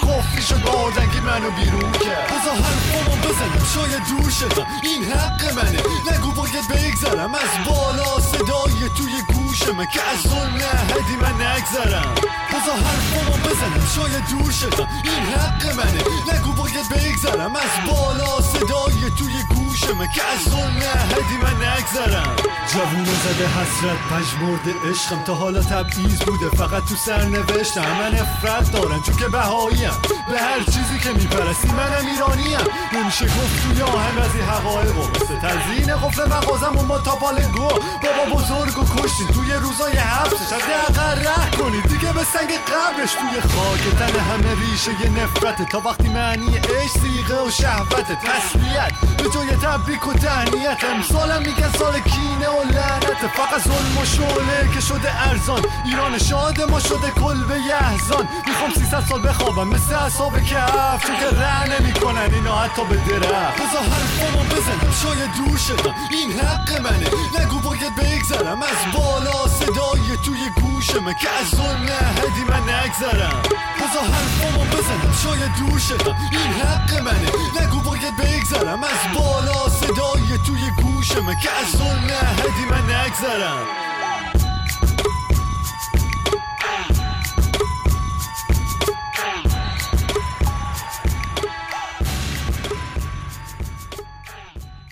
شد 0.50 0.62
با 0.62 0.92
منو 1.26 1.52
بیرون 1.52 1.92
کرد. 1.92 2.28
بزا 2.28 2.52
حرفمو 2.52 3.16
بزنم 3.16 3.66
شاید 3.76 4.04
دور 4.10 4.30
شدم. 4.30 4.66
این 4.84 5.04
حق 5.04 5.54
منه. 5.56 5.82
نگو 6.12 6.32
باید 6.32 6.68
بگذرم 6.68 7.36
از 7.36 7.66
بالا 7.66 8.20
صدای 8.20 8.90
توی 8.98 9.14
گوشمه 9.60 9.88
که 9.88 10.02
از 10.02 10.20
ظلم 10.22 10.56
هدی 10.56 11.16
من 11.22 11.48
نگذرم. 11.48 12.16
بزا 12.50 12.74
حرفمو 12.74 13.50
بزنم. 13.50 13.88
شاید 13.96 14.24
دور 14.30 14.52
شدم. 14.52 14.88
این 15.04 15.14
حق 15.14 15.66
منه. 15.76 16.04
نگو 16.34 16.52
باید 16.52 16.90
بگذرم. 16.90 17.56
از 17.56 17.88
بالا 17.88 18.42
صدای 18.42 19.12
توی 19.18 19.44
گوشمه 19.76 20.08
که 20.08 20.22
از 20.34 20.52
ظلم 20.52 20.82
هدی 21.12 21.38
من 21.44 21.68
نگذرم. 21.68 22.36
جوون 22.74 23.06
زده 23.06 23.48
حسرت 23.48 24.00
پژمرد 24.12 24.90
عشقم 24.90 25.24
تا 25.24 25.36
حالا 25.36 25.62
تبعیض 25.62 26.20
بوده. 26.22 26.50
فقط 26.50 26.86
تو 26.86 26.96
سرنوشتم 26.96 27.82
من 27.82 28.20
افرت 28.20 28.72
دارم 28.72 29.02
چون 29.02 29.16
که 29.16 29.28
بهاییم. 29.28 29.92
به 30.32 30.40
هر 30.40 30.64
چیزی 30.64 31.00
که 31.04 31.10
میپرستی 31.10 31.68
منم 31.68 32.06
ایرانیم. 32.12 32.60
نمیشه 32.94 33.26
گفت 33.26 33.64
توی 33.64 33.82
آهنگ 33.82 34.20
از 34.20 34.36
این 34.36 34.44
حقایق 34.44 34.98
و 34.98 35.08
مثل 35.08 35.36
تزیین 35.48 35.96
قفل 35.96 36.30
مغازم 36.30 36.78
و 36.78 36.82
ما 36.82 36.98
تا 36.98 37.16
گو. 37.56 37.68
بابا 38.04 38.36
بزرگ 38.36 38.78
و 38.80 38.86
توی 39.34 39.54
روزای 39.54 39.98
حبسش 39.98 40.54
از 40.54 40.62
دقیقه 40.62 41.12
ره 41.12 41.52
کنید 41.52 41.88
دیگه 41.88 42.14
به 42.14 42.24
سنگ 42.24 42.50
قبرش 42.50 43.14
توی 43.14 43.42
خاک 43.42 43.82
تن 44.00 44.20
همه 44.20 44.56
ریشه 44.60 44.92
یه 45.02 45.24
نفرته. 45.24 45.66
تا 45.66 45.80
وقتی 45.80 46.10
معنی 46.10 46.58
عشق 46.58 46.98
سیغه 47.02 47.48
و 47.48 47.52
شهوت 47.52 48.08
تسلیت 48.12 48.94
به 49.18 49.30
جای 49.30 49.56
تبریک 49.76 50.08
و 50.08 50.14
تهنیت 50.14 50.84
امسالم 50.84 51.42
میگن 51.42 51.72
سال 51.80 52.00
کینه 52.00 52.50
و 52.50 52.64
لعنت. 52.64 53.22
فقط 53.38 53.62
ظلم 53.64 53.98
و 54.02 54.06
شعله 54.06 54.74
که 54.74 54.82
شده 54.82 55.30
ارزان. 55.30 55.62
ایران 55.86 56.18
شاد 56.18 56.62
ما 56.62 56.80
شده 56.80 57.12
کلبه 57.12 57.60
یحزان 57.60 58.28
می‌خوام 58.48 58.72
300 58.74 59.04
سال 59.10 59.28
بخوابم 59.28 59.68
مثل 59.68 59.94
اصاب 59.94 60.40
کف 60.40 61.06
چون 61.08 61.16
که 61.20 61.30
ره 61.42 61.82
نمی‌کنن 61.82 62.34
اینا 62.34 62.56
حتی 62.56 62.86
به 62.86 62.96
درخت. 62.96 63.56
بزا 63.56 63.80
حرفامو 63.80 64.44
بزنم 64.44 64.94
شاید 65.04 65.32
دور 65.38 65.58
شدم. 65.58 65.96
این 66.12 66.40
حق 66.40 66.82
منه. 66.82 67.08
نگو 67.40 67.60
باید 67.60 67.96
بگذرم. 67.96 68.62
از 68.62 68.94
بالا 68.94 69.48
صدای 69.48 70.18
توی 70.26 70.50
گوشمه 70.62 71.16
که 71.22 71.28
از 71.42 71.48
ظلم 71.50 71.82
نهدی 71.82 72.44
من 72.50 72.74
نگذرم. 72.74 73.42
بزا 73.86 74.02
حرفامو 74.02 74.66
بزنم 74.66 75.14
شاید 75.24 75.52
دور 75.60 75.80
شدم 75.80 76.16
این 76.32 76.54
حق 76.54 77.02
منه. 77.02 77.30
نگو 77.62 77.90
باید 77.90 78.18
بگذرم. 78.18 78.84
از 78.84 79.18
بالا 79.18 79.70
صدای 79.70 80.38
توی 80.46 80.84
گوشمه 80.84 81.36
که 81.44 81.50
از 81.52 81.72
ظلم 81.72 82.06
نهدی 82.06 82.66
من 82.72 82.96
نگذرم. 82.96 83.66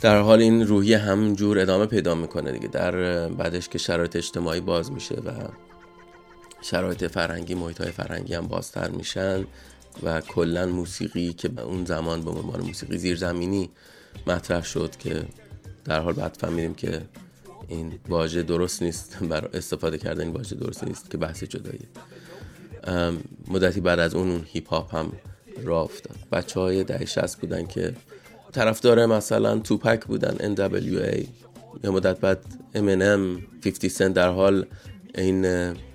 در 0.01 0.19
حال 0.21 0.41
این 0.41 0.67
روحی 0.67 0.93
همجور 0.93 1.59
ادامه 1.59 1.85
پیدا 1.85 2.15
می‌کنه 2.15 2.51
دیگه. 2.51 2.67
در 2.67 3.27
بعدش 3.27 3.69
که 3.69 3.77
شرایط 3.77 4.15
اجتماعی 4.15 4.61
باز 4.61 4.91
میشه 4.91 5.15
و 5.15 5.31
شرایط 6.63 7.03
فرهنگی 7.03 7.55
محیط 7.55 7.81
های 7.81 7.91
فرهنگی 7.91 8.33
هم 8.33 8.47
بازتر 8.47 8.89
میشن 8.89 9.45
و 10.03 10.21
کلا 10.21 10.65
موسیقی 10.65 11.33
که 11.33 11.61
اون 11.61 11.85
زمان 11.85 12.21
به 12.21 12.29
عنوان 12.29 12.61
موسیقی 12.61 12.97
زیرزمینی 12.97 13.69
مطرح 14.27 14.63
شد 14.63 14.95
که 14.95 15.25
در 15.85 15.99
حال 15.99 16.13
بعد 16.13 16.37
فهمیدیم 16.39 16.73
که 16.73 17.01
این 17.67 17.99
واژه 18.09 18.43
درست 18.43 18.83
نیست 18.83 19.17
برای 19.29 19.49
استفاده 19.53 19.97
کردن 19.97 20.21
این 20.21 20.33
واژه 20.33 20.55
درست 20.55 20.83
نیست 20.83 21.11
که 21.11 21.17
بحث 21.17 21.43
جدایی 21.43 21.87
مدتی 23.47 23.81
بعد 23.81 23.99
از 23.99 24.15
اون 24.15 24.31
اون 24.31 24.45
هیپ 24.47 24.69
هاپ 24.69 24.95
هم 24.95 25.11
راه 25.63 25.83
افتاد. 25.83 26.15
بچه 26.31 26.59
های 26.59 26.83
دهه 26.83 27.05
60 27.05 27.39
بودن 27.39 27.65
که 27.65 27.93
طرفدار 28.51 29.05
مثلا 29.05 29.59
توپک 29.59 30.05
بودن 30.05 30.55
NWA 30.55 31.25
یه 31.83 31.89
مدت 31.89 32.19
بعد 32.19 32.39
M&M 32.75 33.41
50 33.63 33.89
سنت 33.89 34.13
در 34.13 34.29
حال 34.29 34.65
این 35.15 35.45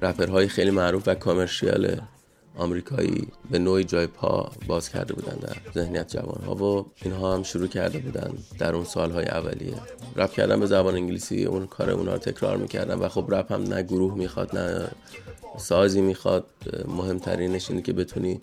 رپرهای 0.02 0.48
خیلی 0.48 0.70
معروف 0.70 1.02
و 1.06 1.14
کامرشیال 1.14 2.00
آمریکایی 2.56 3.28
به 3.50 3.58
نوعی 3.58 3.84
جای 3.84 4.06
پا 4.06 4.52
باز 4.66 4.88
کرده 4.88 5.14
بودن 5.14 5.36
در 5.36 5.56
ذهنیت 5.74 6.08
جوان 6.12 6.44
ها 6.44 6.54
و 6.54 6.86
اینها 7.02 7.34
هم 7.34 7.42
شروع 7.42 7.66
کرده 7.66 7.98
بودن 7.98 8.32
در 8.58 8.74
اون 8.74 8.84
سالهای 8.84 9.24
اولیه. 9.24 9.74
رپ 10.16 10.32
کردن 10.32 10.60
به 10.60 10.66
زبان 10.66 10.94
انگلیسی 10.94 11.44
اون 11.44 11.66
کار 11.66 11.90
اونا 11.90 12.12
رو 12.12 12.18
تکرار 12.18 12.56
می‌کردن 12.56 12.94
و 12.94 13.08
خب 13.08 13.34
رپ 13.34 13.52
هم 13.52 13.62
نه 13.62 13.82
گروه 13.82 14.14
می‌خواد 14.14 14.58
نه 14.58 14.88
سازی 15.58 16.00
می‌خواد. 16.00 16.44
مهمترینش 16.88 17.70
اینه 17.70 17.82
که 17.82 17.92
بتونی 17.92 18.40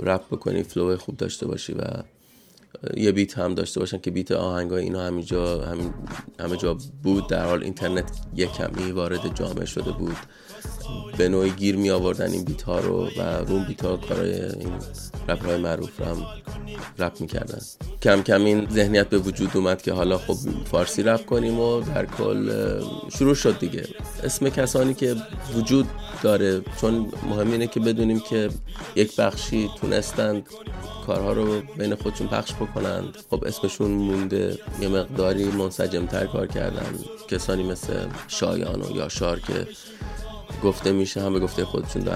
رپ 0.00 0.26
بکنی 0.26 0.62
flow 0.62 0.96
خوب 0.96 1.16
داشته 1.16 1.46
باشی 1.46 1.72
و 1.72 1.82
یه 2.96 3.12
beat 3.12 3.38
هم 3.38 3.54
داشته 3.54 3.80
باشن 3.80 3.98
که 3.98 4.10
beat 4.10 4.32
آهنگای 4.32 4.82
اینا 4.82 5.02
همینجا 5.02 5.64
همین 5.64 5.94
همه 6.40 6.56
جا 6.56 6.76
بود. 7.02 7.28
در 7.28 7.46
حال 7.46 7.62
اینترنت 7.62 8.10
یک 8.34 8.52
کمی 8.52 8.90
وارد 8.90 9.34
جامعه 9.34 9.64
شده 9.64 9.92
بود. 9.92 10.16
به 11.18 11.28
نوعی 11.28 11.50
گیر 11.50 11.76
می 11.76 11.90
آوردن 11.90 12.32
این 12.32 12.44
beat 12.44 12.62
ها 12.62 12.80
رو 12.80 13.08
و 13.18 13.20
رو 13.20 13.42
اون 13.42 13.64
beat 13.64 13.84
ها 13.84 13.96
کارای 13.96 14.42
این 14.42 14.72
رپ 15.28 15.46
های 15.46 15.56
معروف 15.56 16.00
رو 16.00 16.04
هم 16.06 16.26
رپ 16.98 17.20
می‌کردن 17.20 17.58
کم 18.02 18.22
کم 18.22 18.44
این 18.44 18.68
ذهنیت 18.70 19.08
به 19.08 19.18
وجود 19.18 19.50
اومد 19.54 19.82
که 19.82 19.92
حالا 19.92 20.18
خب 20.18 20.36
فارسی 20.70 21.02
رپ 21.02 21.26
کنیم 21.26 21.60
و 21.60 21.80
در 21.80 22.06
کل 22.06 22.50
شروع 23.18 23.34
شد 23.34 23.58
دیگه. 23.58 23.88
اسم 24.24 24.48
کسانی 24.48 24.94
که 24.94 25.16
وجود 25.54 25.86
داره 26.22 26.62
چون 26.80 27.12
مهم 27.30 27.52
اینه 27.52 27.66
که 27.66 27.80
بدونیم 27.80 28.20
که 28.20 28.48
یک 28.96 29.16
بخشی 29.16 29.70
تونستند 29.80 30.46
کارها 31.06 31.32
رو 31.32 31.60
بین 31.78 31.94
خودشون 31.94 32.26
پخش 32.26 32.54
بکنند 32.54 33.16
خب 33.30 33.44
اسمشون 33.44 33.90
مونده 33.90 34.58
یه 34.80 34.88
مقداری 34.88 35.44
منسجمتر 35.44 36.26
کار 36.26 36.46
کردن. 36.46 36.94
کسانی 37.28 37.62
مثل 37.62 37.94
شایان 38.28 38.82
و 38.82 38.96
یاشار 38.96 39.40
که 39.40 39.66
گفته 40.64 40.92
میشه 40.92 41.22
هم 41.22 41.32
به 41.32 41.40
گفته 41.40 41.64
خودشون 41.64 42.02
و 42.02 42.12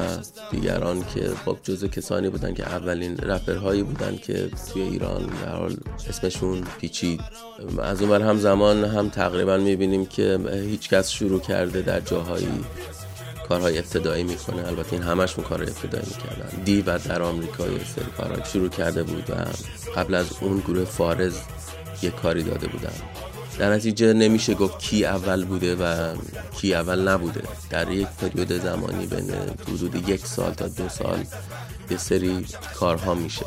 دیگران 0.51 1.05
که 1.15 1.31
خب 1.45 1.57
جزو 1.63 1.89
کسانی 1.89 2.29
بودن 2.29 2.55
که 2.55 2.67
اولین 2.67 3.17
رپرهایی 3.17 3.83
بودن 3.83 4.17
که 4.17 4.51
توی 4.73 4.83
ایران 4.83 5.27
در 5.27 5.57
حال 5.57 5.77
اسمشون 6.09 6.65
پیچید. 6.81 7.21
از 7.83 8.03
اون 8.03 8.23
هم 8.23 8.39
زمان 8.39 8.85
هم 8.85 9.09
تقریبا 9.09 9.57
می‌بینیم 9.57 10.07
که 10.07 10.39
هیچ 10.53 10.89
کس 10.89 11.11
شروع 11.11 11.41
کرده 11.41 11.83
در 11.83 12.01
جاهایی 12.01 12.65
کارهای 13.49 13.79
ابتدایی 13.79 14.25
می‌کنه. 14.25 14.67
البته 14.69 14.93
این 14.93 15.03
همشون 15.03 15.45
کار 15.45 15.63
ابتدایی 15.63 16.07
می‌کردن. 16.07 16.63
دی 16.65 16.83
و 16.83 16.99
در 16.99 17.23
آمریکا 17.23 17.67
یه 17.67 17.85
سری 17.97 18.11
کارهای 18.17 18.43
شروع 18.53 18.69
کرده 18.69 19.03
بود 19.03 19.31
و 19.31 19.35
قبل 19.97 20.15
از 20.15 20.27
اون 20.41 20.59
گروه 20.59 20.85
فارز 20.85 21.37
یه 22.03 22.11
کاری 22.11 22.43
داده 22.43 22.69
بودن. 22.69 22.95
در 23.61 23.73
نتیجه 23.73 24.13
نمیشه 24.13 24.55
گفت 24.55 24.79
کی 24.79 25.05
اول 25.05 25.45
بوده 25.45 25.75
و 25.75 26.15
کی 26.57 26.75
اول 26.75 27.09
نبوده. 27.09 27.43
در 27.71 27.91
یک 27.91 28.07
پریود 28.07 28.53
زمانی 28.53 29.07
بین 29.07 29.31
حدود 29.69 30.09
یک 30.09 30.27
سال 30.27 30.53
تا 30.53 30.69
دو 30.69 30.89
سال 30.89 31.25
یه 31.91 31.97
سری 31.97 32.47
کارها 32.75 33.15
میشه. 33.15 33.47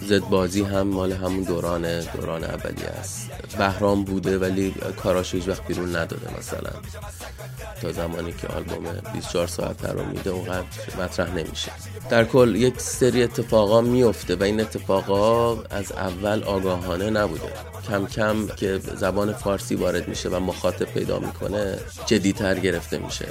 زد 0.00 0.20
بازی 0.20 0.62
هم 0.62 0.82
مال 0.82 1.12
همون 1.12 1.42
دوران 1.42 2.00
دوران 2.00 2.44
اولیه 2.44 2.86
است. 2.86 3.30
بهرام 3.58 4.04
بوده 4.04 4.38
ولی 4.38 4.74
کاراش 5.02 5.34
هیچ 5.34 5.48
وقت 5.48 5.66
بیرون 5.66 5.96
نداده 5.96 6.38
مثلا. 6.38 6.70
تا 7.82 7.92
زمانی 7.92 8.32
که 8.32 8.46
آلبوم 8.46 8.84
24 9.12 9.46
ساعت 9.46 9.84
رو 9.84 10.04
میده 10.06 10.30
اونقدر 10.30 10.66
مطرح 11.00 11.34
نمیشه. 11.34 11.72
در 12.10 12.24
کل 12.24 12.56
یک 12.56 12.80
سری 12.80 13.22
اتفاقا 13.22 13.80
میفته 13.80 14.36
و 14.36 14.42
این 14.42 14.60
اتفاقا 14.60 15.62
از 15.62 15.92
اول 15.92 16.42
آگاهانه 16.42 17.10
نبوده. 17.10 17.71
کم 17.88 18.06
کم 18.06 18.46
که 18.46 18.78
زبان 18.78 19.32
فارسی 19.32 19.74
وارد 19.74 20.08
میشه 20.08 20.28
و 20.28 20.40
مخاطب 20.40 20.84
پیدا 20.84 21.18
می‌کنه 21.18 21.78
جدیتر 22.06 22.58
گرفته 22.58 22.98
میشه. 22.98 23.28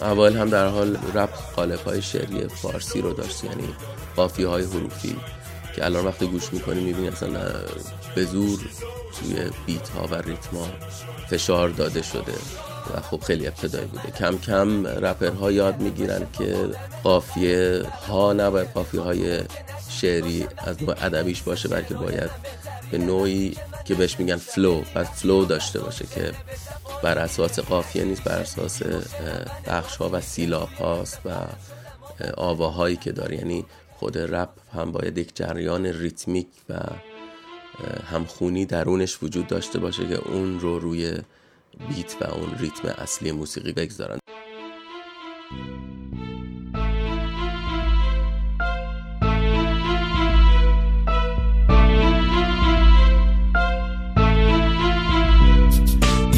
اول 0.00 0.36
هم 0.36 0.48
در 0.50 0.66
حال 0.68 0.98
رپ 1.14 1.54
قالب 1.56 1.80
های 1.80 2.02
شعری 2.02 2.48
فارسی 2.48 3.00
رو 3.00 3.12
داشت 3.12 3.44
یعنی 3.44 3.68
قافیه 4.16 4.42
های 4.44 4.64
حروفی 4.64 5.16
که 5.76 5.84
الان 5.84 6.04
وقتی 6.04 6.26
گوش 6.26 6.52
می‌کنی 6.52 6.80
می‌بینی 6.80 7.08
اصلا 7.08 7.28
به 8.14 8.24
زور 8.24 8.58
توی 9.18 9.50
beat 9.66 9.88
ها 9.88 10.06
و 10.06 10.14
ریتم 10.14 10.56
ها 10.56 10.66
فشار 11.30 11.68
داده 11.68 12.02
شده 12.02 12.32
و 12.94 13.00
خب 13.00 13.20
خیلی 13.20 13.46
ابتدایی 13.46 13.86
بوده. 13.86 14.10
کم 14.10 14.38
کم 14.38 14.86
ها 15.40 15.52
یاد 15.52 15.80
می‌گیرن 15.80 16.26
که 16.38 16.56
قافیه 17.02 17.82
ها 18.08 18.32
نباید 18.32 18.72
قافیه 18.72 19.00
های 19.00 19.40
شعری 19.88 20.46
از 20.58 20.82
نوع 20.82 20.94
ادبیش 21.04 21.42
باشه 21.42 21.68
بلکه 21.68 21.94
باید 21.94 22.30
به 22.90 22.98
نوعی 22.98 23.56
که 23.84 23.94
بهش 23.94 24.18
میگن 24.18 24.36
flow 24.36 24.82
باید 24.94 25.06
flow 25.06 25.44
داشته 25.44 25.80
باشه 25.80 26.06
که 26.06 26.32
بر 27.02 27.18
اساس 27.18 27.58
قافیه 27.58 28.04
نیست 28.04 28.24
بر 28.24 28.38
اساس 28.38 28.82
بخش 29.66 29.96
ها 29.96 30.10
و 30.12 30.20
سیلاب 30.20 30.68
هاست 30.68 31.20
و 31.24 31.30
آواهایی 32.36 32.96
که 32.96 33.12
داره. 33.12 33.36
یعنی 33.36 33.64
خود 33.96 34.18
رپ 34.18 34.50
هم 34.74 34.92
باید 34.92 35.18
یک 35.18 35.36
جریان 35.36 35.86
ریتمیک 35.86 36.46
و 36.68 36.78
همخونی 38.10 38.66
درونش 38.66 39.22
وجود 39.22 39.46
داشته 39.46 39.78
باشه 39.78 40.08
که 40.08 40.28
اون 40.28 40.60
رو 40.60 40.78
روی 40.78 41.18
بیت 41.88 42.16
و 42.20 42.24
اون 42.24 42.58
ریتم 42.58 42.88
اصلی 42.88 43.32
موسیقی 43.32 43.72
بگذارن. 43.72 44.18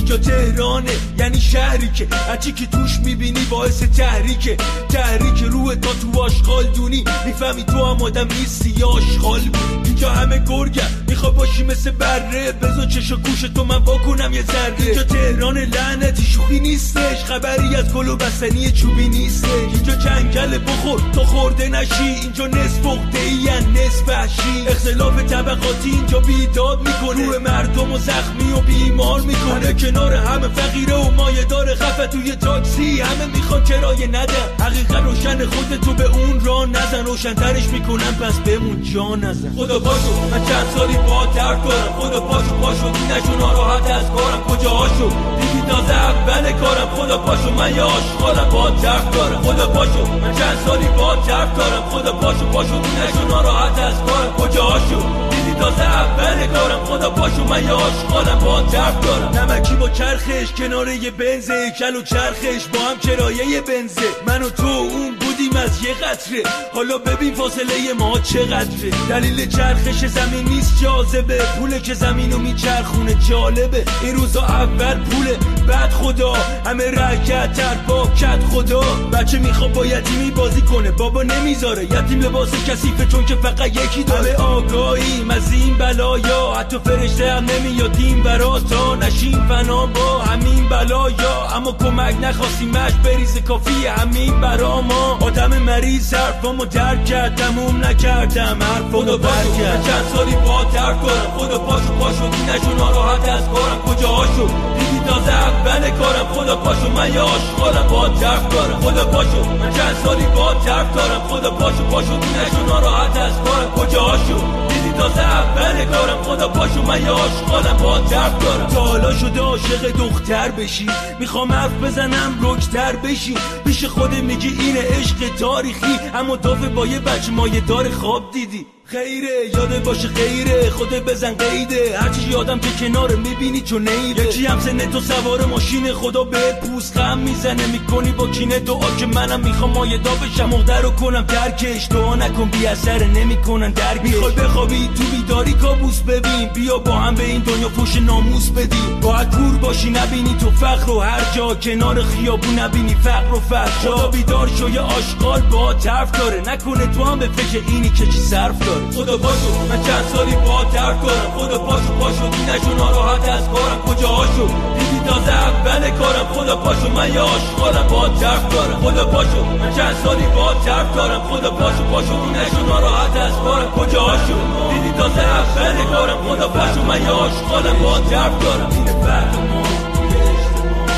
chocherones 0.08 1.07
یعنی 1.28 1.40
شهری 1.40 1.90
که 1.94 2.06
هرچی 2.28 2.52
که 2.52 2.66
توش 2.66 2.98
می‌بینی 3.04 3.44
باعث 3.50 3.82
تحریکه. 3.82 4.56
تحریک 4.88 5.42
روح 5.42 5.74
تا 5.74 5.90
تو 5.92 6.20
آشغال 6.20 6.64
دونی. 6.64 7.04
می‌فهمی 7.26 7.64
تو 7.64 7.84
هم 7.84 8.02
آدم 8.02 8.28
نیستی 8.40 8.74
یا 8.78 8.88
آشغال. 8.88 9.40
اینجا 9.84 10.10
همه 10.10 10.38
گرگم 10.38 10.90
میخوا 11.08 11.30
باشی 11.30 11.64
مثل 11.64 11.90
بره. 11.90 12.52
بزا 12.52 12.86
چش 12.86 13.12
و 13.12 13.16
گوش 13.16 13.40
تو 13.40 13.64
من 13.64 13.76
واکنم 13.76 14.32
یه 14.32 14.42
ذره. 14.42 14.74
اینجا 14.78 15.02
تهران 15.02 15.58
لعنتی 15.58 16.22
شوخی 16.22 16.60
نیستش. 16.60 17.24
خبری 17.24 17.76
از 17.76 17.92
گل 17.92 18.08
و 18.08 18.16
بستنی 18.16 18.70
چوبی 18.70 19.08
نیستش. 19.08 19.48
اینجا 19.72 19.94
جنگل 19.94 20.58
بخور 20.58 21.00
تو 21.12 21.24
خورده 21.24 21.68
نشی. 21.68 22.04
اینجا 22.22 22.46
نصف 22.46 22.86
اخته 22.86 23.18
ای 23.18 23.50
نصف 23.74 24.08
وحشی. 24.08 24.68
اختلاف 24.68 25.22
طبقاتی 25.22 25.90
اینجا 25.90 26.20
بیداد 26.20 26.78
می‌کنه. 26.78 27.26
روح 27.26 27.38
مردم 27.38 27.92
و 27.92 27.98
زخمی 27.98 28.52
و 28.52 28.60
بیمار 28.60 29.20
می‌کنه. 29.20 29.72
کنار 29.72 30.14
همه 30.14 30.48
فقیره 30.48 30.94
و 30.94 31.10
مایه 31.18 31.44
داره 31.44 31.74
خفه 31.74 32.06
توی 32.06 32.36
تاکسی. 32.36 33.00
همه 33.00 33.26
می‌خوان 33.34 33.64
کرایه 33.64 34.06
نده. 34.06 34.40
حقیقت 34.60 34.96
روشن 34.96 35.38
خود 35.46 35.70
تو 35.84 35.92
به 35.94 36.04
اون 36.04 36.44
را 36.44 36.64
نزن. 36.64 37.04
روشنترش 37.06 37.66
می‌کنم 37.66 38.14
پس 38.22 38.36
بمون 38.38 38.82
جا 38.82 39.16
نزن. 39.16 39.52
خدا 39.56 39.78
پاشو 39.78 40.12
من 40.30 40.44
چند 40.48 40.66
سالی 40.76 40.96
با 40.96 41.26
درد 41.36 41.64
دارم. 41.64 41.92
خدا 41.98 42.20
پاشو 42.20 42.54
پاشو 42.62 42.88
نشو 42.88 43.34
ناراحت 43.38 43.90
از 43.90 44.06
کارم. 44.16 44.40
کجا 44.48 44.70
هاشو 44.70 45.08
دیدی 45.40 45.60
تازه 45.68 45.94
اول 45.94 46.52
کارم. 46.52 46.88
خدا 46.96 47.18
پاشو 47.18 47.50
من 47.50 47.74
یه 47.74 47.82
آشغالم 47.82 48.48
با 48.52 48.70
درد 48.70 49.10
دارم. 49.10 49.42
خدا 49.42 49.66
پاشو 49.66 50.02
من 50.22 50.32
چند 50.38 50.58
سالی 50.66 50.88
با 50.98 51.14
درد 51.14 51.56
دارم. 51.56 51.82
خدا 51.90 52.12
پاشو 52.12 52.46
پاشو 52.52 52.78
نشو 52.78 53.28
ناراحت 53.28 53.78
از 53.78 53.94
کارم. 54.06 54.32
کجا 54.38 54.64
هاشو 54.64 55.00
دیدی 55.00 55.27
تازه 55.58 55.82
اول 55.82 56.46
کارم 56.46 56.84
خدا 56.84 57.10
پاشو 57.10 57.44
من 57.44 57.64
یه 57.64 57.72
آشغالم 57.72 58.38
با 58.38 58.60
درد 58.60 59.00
دارم. 59.00 59.38
نمکی 59.38 59.74
با 59.74 59.88
چرخش 59.88 60.52
کنار 60.52 60.88
یه 60.88 61.10
بنزه 61.10 61.70
کل 61.78 61.96
و 61.96 62.02
چرخش 62.02 62.66
با 62.72 62.80
هم 62.80 62.98
کرایه 62.98 63.60
بنزه. 63.60 64.08
من 64.26 64.42
و 64.42 64.50
تو 64.50 64.66
اون 64.66 65.17
بودیم 65.38 65.56
از 65.56 65.84
یه 65.84 65.94
قطره. 65.94 66.42
حالا 66.74 66.98
ببین 66.98 67.34
فاصله 67.34 67.92
ما 67.98 68.18
چقدره. 68.18 68.90
دلیل 69.08 69.48
چرخش 69.48 70.06
زمین 70.06 70.48
نیست 70.48 70.82
جاذبه. 70.82 71.38
پوله 71.58 71.80
که 71.80 71.94
زمینو 71.94 72.38
میچرخونه 72.38 73.14
جالبه. 73.28 73.84
این 74.02 74.16
روزا 74.16 74.42
اول 74.42 74.94
پوله. 74.94 75.36
بعد 75.68 75.90
خدا. 75.90 76.32
همه 76.66 76.90
رکت 76.90 77.52
تر 77.52 77.76
کت 78.16 78.44
خدا. 78.52 78.80
بچه 79.12 79.38
می‌خواد 79.38 79.72
با 79.72 79.86
یتیمی 79.86 80.30
بازی 80.30 80.60
کنه. 80.60 80.90
بابا 80.90 81.22
نمی‌ذاره. 81.22 81.84
یتیم 81.84 82.20
لباس 82.20 82.50
کسیفه 82.50 83.06
چون 83.06 83.26
که 83.26 83.34
فقط 83.34 83.66
یکی 83.66 84.02
داره. 84.02 84.30
همه 84.30 84.34
آگاهیم. 84.34 85.30
از 85.30 85.52
این 85.52 85.78
بلایا 85.78 86.54
حتی 86.58 86.78
فرشته 86.84 87.32
هم 87.32 87.44
نمیاد. 87.44 87.96
این 87.98 88.22
برا 88.22 88.60
تا 88.60 88.94
نشیم 88.94 89.46
فنا 89.48 89.86
با 89.86 90.18
همین 90.18 90.68
بلایا 90.68 91.48
اما 91.56 91.72
کمک 91.72 92.16
نخواستیمش 92.22 92.92
بریز 93.04 93.38
کافی 93.38 93.86
همین 93.86 94.40
برا 94.40 94.80
ما. 94.80 95.18
آدم 95.28 95.58
مریض 95.58 96.14
حرفامو 96.14 96.64
درک 96.64 97.04
کرد 97.04 97.34
تموم 97.34 97.84
نکردم 97.84 98.58
حرفامو 98.62 99.18
برکرد 99.18 99.82
چند 99.86 100.04
سالی 100.14 100.36
با 100.36 100.64
درک 100.74 101.02
کنم 101.02 101.30
خدا 101.38 101.58
پاشو 101.58 101.92
پاشو 102.00 102.28
نشو 102.28 102.74
ناراحت 102.78 103.28
از 103.28 103.48
کارم. 103.48 103.78
کجا 103.86 104.08
هاشو 104.08 104.46
دیدی 104.78 105.00
تازه 105.06 105.32
اول 105.32 105.90
کارم. 105.90 106.26
خدا 106.34 106.56
پاشو 106.56 106.88
من 106.88 107.14
یه 107.14 107.20
آشغالم 107.20 107.88
با 107.90 108.08
درک 108.08 108.50
دارم 108.50 108.80
خدا 108.80 109.04
پاشو 109.04 109.44
من 109.44 109.70
چند 109.72 109.96
سالی 110.04 110.26
با 110.36 110.52
درک 110.54 110.94
دارم 110.94 111.20
خدا 111.28 111.50
پاشو 111.50 111.84
پاشو 111.90 112.16
نشو 112.16 112.66
ناراحت 112.66 113.16
از 113.16 113.32
کارم. 113.44 113.70
کجا 113.76 114.00
هاشو 114.00 114.38
دیدی 114.67 114.67
تازه 114.98 115.20
اول 115.20 115.84
کارم 115.84 116.22
خدا 116.22 116.48
پاشو 116.48 116.82
من 116.82 117.02
یه 117.02 117.10
آشغالم 117.10 117.76
با 117.82 117.98
درک 117.98 118.40
دارم. 118.40 118.66
تا 118.66 118.80
حالا 118.80 119.14
شده 119.14 119.40
عاشق 119.40 119.90
دختر 119.98 120.50
بشی. 120.50 120.86
می‌خوام 121.20 121.52
حرف 121.52 121.72
بزنم 121.72 122.38
رکتر 122.42 122.96
بشی. 122.96 123.34
پیش 123.64 123.84
خود 123.84 124.14
میگی 124.14 124.48
اینه 124.48 124.80
عشق 124.80 125.36
تاریخی. 125.38 125.98
اما 126.14 126.36
دافه 126.36 126.68
با 126.68 126.86
یه 126.86 126.98
بچه 126.98 127.32
مایه 127.32 127.60
دار 127.60 127.90
خواب 127.90 128.30
دیدی. 128.32 128.66
خیره 128.90 129.50
یاده 129.54 129.78
باشه 129.78 130.08
خیره 130.08 130.70
خود 130.70 130.90
بزن 130.90 131.34
قیده. 131.34 131.98
هرچی 131.98 132.20
یادم 132.30 132.58
که 132.58 132.68
کنار 132.80 133.14
می‌بینی 133.14 133.60
چون 133.60 133.88
نیده. 133.88 134.24
یکی 134.24 134.46
هم 134.46 134.60
سنه 134.60 134.86
تو 134.86 135.00
سوار 135.00 135.44
ماشین 135.44 135.92
خدا 135.92 136.24
به 136.24 136.52
پوست 136.62 136.96
غم 136.96 137.18
می‌زنه. 137.18 137.66
می‌کنی 137.66 138.12
با 138.12 138.28
کینه 138.28 138.58
دعا 138.58 138.96
که 138.98 139.06
منم 139.06 139.40
می‌خوام 139.40 139.70
مایدا 139.70 140.10
بشم. 140.14 140.50
رو 140.82 140.90
کنم 140.90 141.22
درکش. 141.22 141.88
دعا 141.90 142.14
نکن 142.14 142.44
بی 142.50 142.66
اثر 142.66 143.04
نمی‌کنن 143.04 143.70
درکش. 143.70 144.02
می‌خوای 144.02 144.34
بخوابی 144.34 144.88
تو 144.96 145.04
بیداری 145.04 145.52
کابوس 145.52 146.00
ببین. 146.00 146.48
بیا 146.54 146.78
با 146.78 146.92
هم 146.92 147.14
به 147.14 147.24
این 147.24 147.40
دنیا 147.40 147.68
پوش 147.68 147.96
ناموس 147.96 148.50
بدی. 148.50 148.82
باید 149.02 149.30
کور 149.30 149.58
باشی 149.58 149.90
نبینی 149.90 150.36
تو 150.40 150.50
فقر 150.50 150.90
و 150.90 151.00
هر 151.00 151.34
جا. 151.36 151.54
کنار 151.54 152.02
خیابون 152.02 152.58
نبینی 152.58 152.94
فقر 152.94 153.34
و 153.34 153.40
فقر 153.40 153.70
خدا 153.70 154.08
بیدار 154.08 154.50
شو 154.58 154.70
یه 154.70 154.80
آشغال 154.80 155.40
با 155.40 155.74
طرف 155.74 156.10
داره. 156.10 156.40
نکنه 156.40 156.86
تو 156.86 157.04
هم 157.04 157.18
به 157.18 157.28
فکر 157.28 157.62
اینی 157.68 157.88
که 157.88 158.06
چی 158.06 158.18
صرف 158.18 158.58
داره. 158.66 158.77
خدا 158.96 159.16
پاشو 159.18 159.50
من 159.68 159.82
چند 159.86 160.04
سالی 160.14 160.36
با 160.46 160.64
درد 160.74 161.00
کنم. 161.00 161.28
خدا 161.36 161.58
پاشو 161.58 161.92
پاشو. 162.00 162.26
نشو 162.48 162.74
ناراحت 162.78 163.28
از 163.28 163.48
کارم. 163.54 163.80
کجا 163.86 164.08
هاشو؟ 164.08 164.46
دیدی 164.78 165.00
تازه 165.06 165.32
اول 165.32 165.90
کارم. 165.90 166.26
خدا 166.34 166.56
پاشو. 166.56 166.88
من 166.88 167.14
یه 167.14 167.20
آشغالم 167.20 167.86
با 167.90 168.08
درد 168.08 168.48
دارم 168.48 168.78
خدا 168.84 169.04
پاشو. 169.06 169.44
من 169.44 169.72
چند 169.76 169.96
سالی 170.04 170.26
با 170.36 170.52
درد 170.66 170.94
دارم 170.94 171.22
خدا 171.30 171.50
پاشو 171.50 171.84
پاشو. 171.92 172.16
نشو 172.36 172.66
ناراحت 172.68 173.16
از 173.16 173.32
کارم. 173.44 173.70
کجا 173.70 174.00
هاشو؟ 174.00 174.38
دیدی 174.72 174.92
تازه 174.98 175.20
اول 175.20 175.84
کارم. 175.92 176.18
خدا 176.28 176.48
پاشو. 176.48 176.82
من 176.82 177.02
یه 177.02 177.10
آشغالم 177.10 177.76
با 177.82 177.98
درد 177.98 178.38
دارم 178.38 178.70
این 178.70 178.84
فرق 179.04 179.34
ما 179.50 179.62
توی 179.94 180.12
اجتماع 180.28 180.88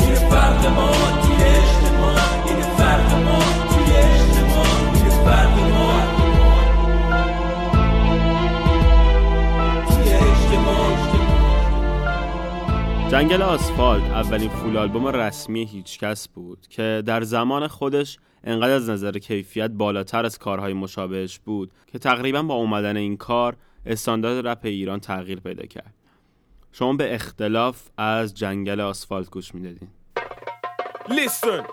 این 0.00 0.14
فرق 0.30 0.66
ما 0.76 0.90
توی 1.22 1.42
اجتماع 1.42 2.16
این 2.46 2.62
فرق 2.78 3.12
ما. 3.24 3.51
جنگل 13.12 13.42
آسفالت 13.42 14.02
اولین 14.02 14.48
فول 14.48 14.76
آلبوم 14.76 15.06
رسمی 15.06 15.64
هیچکس 15.64 16.28
بود 16.28 16.66
که 16.70 17.02
در 17.06 17.22
زمان 17.22 17.66
خودش 17.66 18.18
انقدر 18.44 18.72
از 18.72 18.90
نظر 18.90 19.18
کیفیت 19.18 19.70
بالاتر 19.70 20.24
از 20.24 20.38
کارهای 20.38 20.72
مشابهش 20.72 21.38
بود 21.38 21.72
که 21.86 21.98
تقریبا 21.98 22.42
با 22.42 22.54
اومدن 22.54 22.96
این 22.96 23.16
کار 23.16 23.56
استاندارد 23.86 24.48
رپ 24.48 24.60
ایران 24.62 25.00
تغییر 25.00 25.40
پیدا 25.40 25.66
کرد. 25.66 25.94
شما 26.72 26.92
به 26.92 27.14
اختلاف 27.14 27.88
از 27.96 28.34
جنگل 28.34 28.80
آسفالت 28.80 29.30
گوش 29.30 29.54
می‌دادین. 29.54 29.88
Listen, 31.09 31.65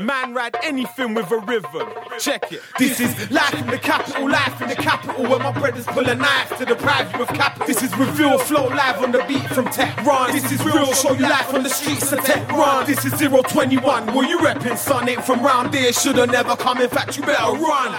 man 0.00 0.34
ride 0.34 0.56
anything 0.62 1.14
with 1.14 1.30
a 1.32 1.38
rhythm. 1.38 1.88
Check 2.18 2.52
it. 2.52 2.60
This 2.78 3.00
is 3.00 3.30
life 3.30 3.54
in 3.54 3.66
the 3.68 3.78
capital, 3.78 4.28
life 4.28 4.60
in 4.60 4.68
the 4.68 4.74
capital, 4.74 5.22
where 5.30 5.38
my 5.38 5.52
brothers 5.52 5.86
pull 5.86 6.06
a 6.06 6.14
knife 6.14 6.50
to 6.58 6.64
deprive 6.66 7.10
you 7.14 7.22
of 7.22 7.28
capital. 7.28 7.66
This 7.66 7.82
is 7.82 7.96
reveal 7.96 8.38
flow 8.38 8.68
live 8.68 9.02
on 9.02 9.10
the 9.12 9.24
beat 9.28 9.46
from 9.56 9.66
Tech 9.78 9.96
Run. 10.04 10.30
This 10.32 10.52
is 10.52 10.62
real, 10.64 10.92
show 10.92 11.14
you 11.14 11.22
life 11.22 11.54
on 11.54 11.62
the 11.62 11.70
streets 11.70 12.12
of 12.12 12.20
Tech 12.20 12.46
Run. 12.52 12.84
This 12.84 13.04
is 13.06 13.12
021, 13.12 14.14
where 14.14 14.28
you 14.28 14.38
reppin' 14.38 14.76
son 14.76 15.08
ain't 15.08 15.24
from 15.24 15.42
round 15.42 15.72
there, 15.72 15.92
shoulda 15.92 16.26
never 16.26 16.54
come. 16.56 16.82
In 16.82 16.90
fact, 16.90 17.16
you 17.16 17.22
better 17.24 17.52
run. 17.56 17.90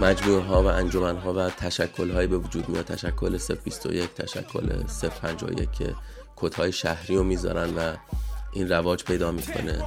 مجموعه 0.00 0.42
ها 0.42 0.62
و 0.62 0.66
انجمن 0.66 1.16
ها 1.16 1.32
و 1.32 1.50
تشکل 1.50 2.10
هایی 2.10 2.26
به 2.26 2.38
وجود 2.38 2.68
میاد 2.68 2.84
تشکل 2.84 3.38
021 3.64 4.14
تشکل 4.14 4.82
051 5.22 5.70
که 5.72 5.94
کد 6.36 6.54
های 6.54 6.72
شهری 6.72 7.16
رو 7.16 7.24
میذارن 7.24 7.74
و 7.76 7.94
این 8.51 8.69
رواج 8.69 9.03
پیدا 9.03 9.31
می‌کنه. 9.31 9.83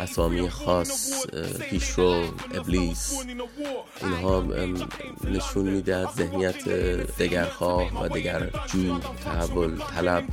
اسامی 0.00 0.48
خاص 0.48 1.26
پیشرو 1.70 2.24
ابلیس. 2.54 3.24
اینها 4.02 4.44
نشون 5.24 5.64
میده 5.64 5.96
از 5.96 6.08
ذهنیت 6.16 6.68
دگرخواه 7.18 8.02
و 8.02 8.08
دگر 8.08 8.50
جو 8.72 8.98
تحول 9.24 9.78
طلب 9.78 10.24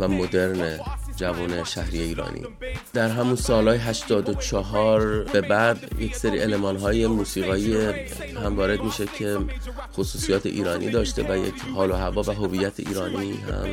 و 0.00 0.08
مدرن 0.08 0.80
جوان 1.16 1.64
شهری 1.64 2.00
ایرانی. 2.00 2.42
در 2.92 3.08
همون 3.08 3.36
سالهای 3.36 3.78
84 3.78 5.24
به 5.24 5.40
بعد 5.40 5.92
یک 5.98 6.16
سری 6.16 6.38
علمان 6.38 6.76
های 6.76 7.06
موسیقایی 7.06 7.76
هم 8.44 8.56
وارد 8.56 8.82
میشه 8.82 9.06
که 9.06 9.38
خصوصیات 9.94 10.46
ایرانی 10.46 10.90
داشته 10.90 11.32
و 11.32 11.36
یک 11.36 11.54
حال 11.74 11.90
و 11.90 11.94
هوا 11.94 12.22
و 12.22 12.30
هویت 12.30 12.80
ایرانی 12.80 13.32
هم 13.32 13.68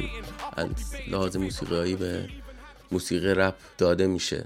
از 0.58 0.68
لحاظ 1.12 1.38
موسیقایی 1.38 1.96
به 1.96 2.30
موسیقی 2.91 3.34
رپ 3.34 3.56
داده 3.78 4.08
میشه. 4.08 4.45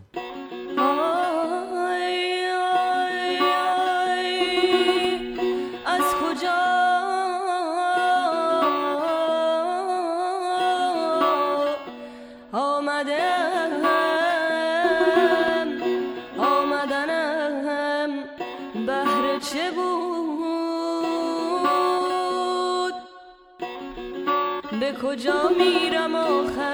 کجا 25.04 25.50
میرم 25.58 26.16
آخر؟ 26.16 26.73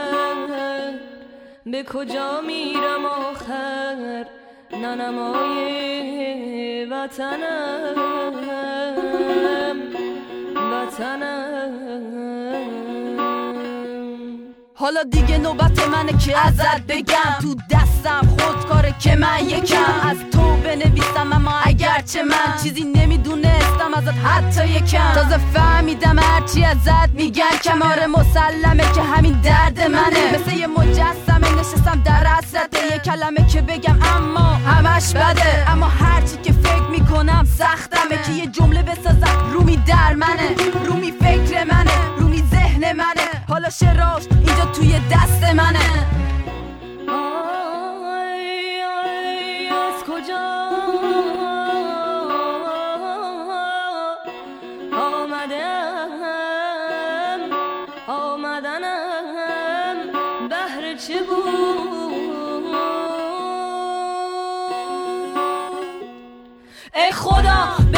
به 1.71 1.83
کجا 1.83 2.41
میرم 2.41 3.05
آخر؟ 3.05 4.25
ننمای 4.81 6.05
وطنم 6.85 7.95
وطنم. 10.55 11.49
حالا 14.75 15.03
دیگه 15.03 15.37
نوبت 15.37 15.87
منه 15.87 16.11
که 16.25 16.47
ازت 16.47 16.81
بگم. 16.87 17.39
تو 17.41 17.55
دست 17.71 17.88
نیستم 17.99 18.21
خودکاره 18.27 18.95
که 18.99 19.15
من 19.15 19.39
یکم. 19.39 20.09
از 20.09 20.17
تو 20.31 20.57
بنویسم 20.57 21.33
اما 21.33 21.51
اگرچه 21.63 22.23
من 22.23 22.57
چیزی 22.63 22.83
نمی‌دونستم 22.83 23.93
ازت 23.95 24.17
حتی 24.25 24.67
یکم. 24.67 25.13
تازه 25.13 25.37
فهمیدم 25.53 26.19
هرچی 26.19 26.65
ازت 26.65 27.09
میگن. 27.13 27.57
کماره 27.63 28.07
مسلمه 28.07 28.83
که 28.95 29.01
همین 29.01 29.33
درد 29.41 29.81
منه. 29.81 30.33
مثل 30.33 30.57
یه 30.57 30.67
مجسمه 30.67 31.59
نشستم 31.59 32.01
در 32.05 32.27
حسرت. 32.27 32.73
یه 32.91 32.99
کلمه 32.99 33.47
که 33.47 33.61
بگم 33.61 33.99
اما 34.15 34.39
همش 34.39 35.13
بده. 35.13 35.71
اما 35.71 35.87
هرچی 35.87 36.37
که 36.43 36.53
فکر 36.53 36.89
می‌کنم 36.91 37.47
سختمه. 37.57 38.23
که 38.25 38.31
یه 38.31 38.47
جمله 38.47 38.83
بسازم 38.83 39.51
رومی 39.53 39.77
در 39.77 40.13
منه. 40.13 40.49
رومی 40.85 41.11
فکر 41.11 41.63
منه 41.63 41.91
رومی 42.17 42.43
ذهن 42.51 42.93
منه. 42.93 43.45
حالا 43.47 43.69
شراش 43.69 44.23
اینجا 44.31 44.65
توی 44.65 45.01
دست 45.11 45.43
منه. 45.43 45.79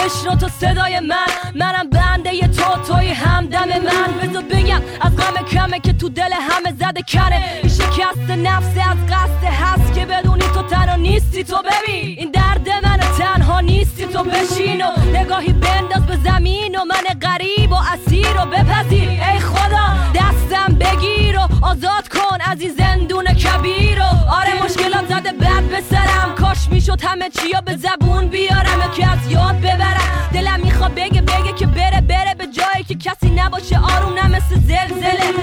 بشنو 0.05 0.35
تو 0.35 0.47
صدای 0.47 0.99
من. 0.99 1.27
منم 1.55 1.89
بنده 1.89 2.35
ی 2.35 2.47
تو 2.47 2.93
توی 2.93 3.07
همدم 3.07 3.67
من. 3.67 4.09
بذار 4.21 4.43
بگم 4.43 4.81
از 5.01 5.15
غم 5.15 5.45
کمه 5.45 5.79
که 5.79 5.93
تو 5.93 6.09
دل 6.09 6.33
همه 6.33 6.71
زده 6.79 7.01
کنه. 7.07 7.59
این 7.63 7.71
شکست 7.71 8.29
نفس 8.29 8.77
از 8.89 8.97
قصد 9.09 9.43
هست 9.43 9.93
که 9.93 10.05
بدونی 10.05 10.43
تو 10.43 10.61
تنها 10.63 10.95
نیستی. 10.95 11.43
تو 11.43 11.57
ببین 11.57 12.17
این 12.17 12.31
درد 12.31 12.69
من 12.83 12.90
تنها 13.21 13.59
نیستی 13.59 14.05
تو 14.05 14.23
بشین 14.23 14.81
و 14.81 15.17
نگاهی 15.17 15.53
بنداز 15.53 16.05
به 16.05 16.17
زمین 16.29 16.75
و 16.75 16.85
من 16.85 17.19
غریب 17.21 17.71
و 17.71 17.75
اسیر 17.75 18.41
و 18.41 18.45
بپذیر. 18.45 19.09
ای 19.09 19.39
خدا 19.39 19.87
دستم 20.15 20.75
بگیر 20.75 21.39
و 21.39 21.65
آزاد 21.65 22.07
کن 22.07 22.37
از 22.51 22.61
این 22.61 22.73
زندون 22.77 23.25
کبیر 23.25 23.99
و 23.99 24.31
آره 24.33 24.63
مشکلات 24.63 25.05
زده 25.09 25.31
بد 25.31 25.63
به 25.63 25.81
سرم 25.81 26.35
کاش 26.35 26.69
می‌شد 26.71 27.01
همه 27.03 27.29
چیا 27.29 27.61
به 27.61 27.77
زبون 27.77 28.27
بیارم 28.27 28.91
که 28.95 29.11
از 29.11 29.31
یاد 29.31 29.57
ببرم. 29.57 30.29
دلم 30.33 30.59
می‌خواد 30.63 30.93
بگه 30.93 31.21
بگه 31.21 31.53
که 31.53 31.65
بره 31.65 32.01
بره 32.01 32.35
به 32.37 32.47
جایی 32.47 32.83
که 32.87 32.95
کسی 32.95 33.29
نباشه 33.29 33.79
آروم 33.79 34.13
نه 34.13 34.27
مثل 34.27 34.55
زلزله. 34.55 35.33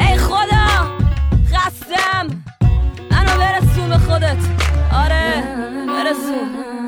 ای 0.00 0.16
خدا 0.16 0.66
خستم. 1.52 2.26
منو 3.10 3.38
برسون 3.38 3.88
به 3.88 3.98
خودت. 3.98 4.42
آره 5.04 5.42
برسون. 5.86 6.87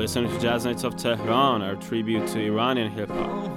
Listening 0.00 0.32
to 0.32 0.40
Jazz 0.40 0.64
Nights 0.64 0.82
of 0.82 0.96
Tehran, 0.96 1.60
our 1.60 1.76
tribute 1.76 2.26
to 2.28 2.38
Iranian 2.40 2.90
hip 2.90 3.10
hop. 3.10 3.50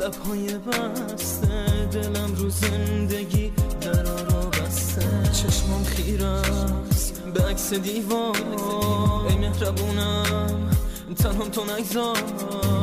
لبهای 0.00 0.58
بسته. 0.58 1.86
دلم 1.92 2.34
رو 2.34 2.50
زندگی 2.50 3.52
درارا 3.80 4.50
بسته. 4.50 5.22
چشمام 5.32 5.84
خیره 5.84 6.26
است 6.26 7.22
به 7.34 7.42
عکس 7.42 7.74
دیوار. 7.74 8.36
ای 9.28 9.36
مهربونم. 9.36 10.69
تنهم 11.14 11.48
تو 11.48 11.64
نگذار. 11.64 12.16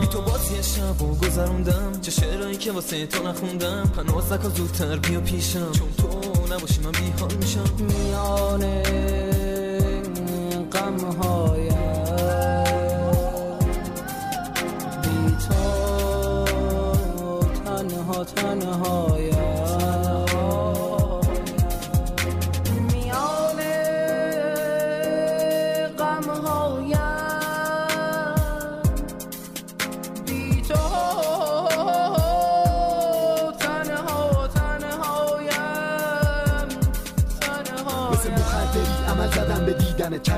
بی 0.02 0.08
تو 0.08 0.22
بازی 0.22 0.64
شب 0.64 1.02
و 1.02 1.16
گذروندم. 1.16 1.92
چه 2.02 2.12
شعرهایی 2.12 2.58
که 2.58 2.72
واسه 2.72 3.08
تو 3.08 3.28
نخوندم. 3.28 3.92
پناز 3.98 4.32
نکن 4.32 4.50
زودتر 4.50 4.96
بیا 4.98 5.20
پیشم. 5.20 5.72
چون 5.72 5.92
تو 5.98 6.08
نباشی 6.54 6.82
من 6.82 6.92
بیحال 6.92 7.34
میشم. 7.34 7.64
میان 7.80 8.64
غم 10.72 10.98
بی 15.02 15.38
تو 15.48 15.56
تنها 17.66 18.24
تنهایم 18.24 19.07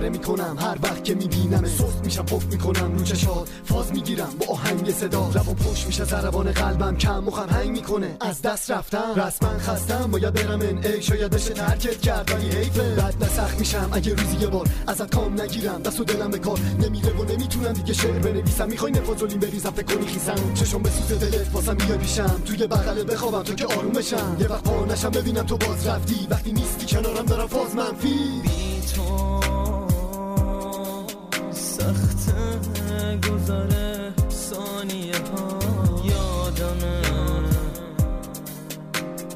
دیدن 0.09 0.23
چره 0.23 0.35
می‌کنم 0.35 0.57
هر 0.59 0.77
وقت 0.83 1.03
که 1.03 1.15
می‌بینم 1.15 1.65
سست 1.65 2.01
میشم 2.03 2.25
پف 2.25 2.45
می‌کنم 2.45 2.97
رو 2.97 3.03
چشات. 3.03 3.49
فاز 3.65 3.91
می‌گیرم 3.91 4.29
با 4.39 4.53
آهنگ 4.53 4.91
صدا. 4.91 5.29
لبم 5.29 5.53
پشت 5.53 5.87
میشه 5.87 6.03
ضربان 6.03 6.51
قلبم 6.51 6.97
کم. 6.97 7.19
مخم 7.19 7.49
هنگ 7.49 7.71
می‌کنه. 7.71 8.17
از 8.21 8.41
دست 8.41 8.71
رفتم. 8.71 9.15
رسما 9.15 9.49
خستم. 9.59 10.11
باید 10.11 10.33
برم 10.33 10.61
NA 10.61 11.01
شاید 11.01 11.31
بشه 11.31 11.53
ترکت 11.53 12.01
کرد 12.01 12.31
ولی 12.31 12.49
حیفه 12.49 12.95
نسخ 13.21 13.59
میشم. 13.59 13.89
اگه 13.91 14.13
روزی 14.13 14.37
یه 14.41 14.47
بار 14.47 14.67
ازت 14.87 15.15
کام 15.15 15.41
نگیرم 15.41 15.81
دست 15.81 15.99
و 15.99 16.03
دلم 16.03 16.31
به 16.31 16.39
کار 16.39 16.59
نمیره 16.79 17.09
و 17.09 17.23
نمی‌تونم 17.23 17.73
دیگه 17.73 17.93
شعر 17.93 18.19
بنویسم. 18.19 18.67
می‌خوای 18.67 18.91
نفازولین 18.91 19.39
بریزم؟ 19.39 19.71
فکر 19.71 19.95
کنی 19.95 20.07
خیسم. 20.07 20.53
چشم 20.53 20.81
به 20.81 20.89
سوز 20.89 21.19
دلت 21.19 21.53
واسم 21.53 21.75
میای 21.75 21.97
پیشم. 21.97 22.41
توی 22.45 22.67
بغل 22.67 23.13
بخوابم 23.13 23.43
تو 23.43 23.53
که 23.53 23.65
آروم 23.65 23.91
بشم. 23.91 24.37
یه 24.39 24.47
وقت 24.47 24.63
پا 24.63 24.85
نشم. 24.85 25.09
ببینم 25.09 25.43
تو 25.43 25.57
باز 25.57 25.87
رفتی. 25.87 26.27
وقتی 26.29 26.51
نیستی 26.51 26.85
کنارم 26.85 27.25
دارم 27.25 27.47
فاز 27.47 27.75
منفی. 27.75 28.41
بی 28.43 28.81
تو 28.95 29.28
سخت 31.89 32.31
گذاره 33.29 34.13
ثانیه 34.29 35.15
ها. 35.15 35.59
یادمه 36.03 37.01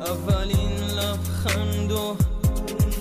اولین 0.06 0.78
لبخند 0.98 1.92
و 1.92 2.16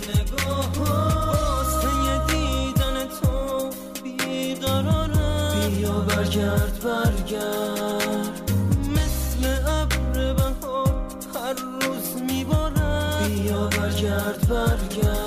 نگاه 0.09 0.73
واسه 0.79 2.27
دیدن 2.27 3.09
تو 3.21 3.71
بیقراره 4.03 5.69
بیا 5.69 5.93
برگرد 5.93 6.81
برگرد. 6.85 8.51
مثل 8.91 9.69
ابر 9.69 10.35
بهار 10.35 10.95
هر 11.35 11.55
روز 11.55 12.23
میباره 12.23 13.29
بیا 13.29 13.67
برگرد 13.67 14.49
برگرد. 14.49 15.22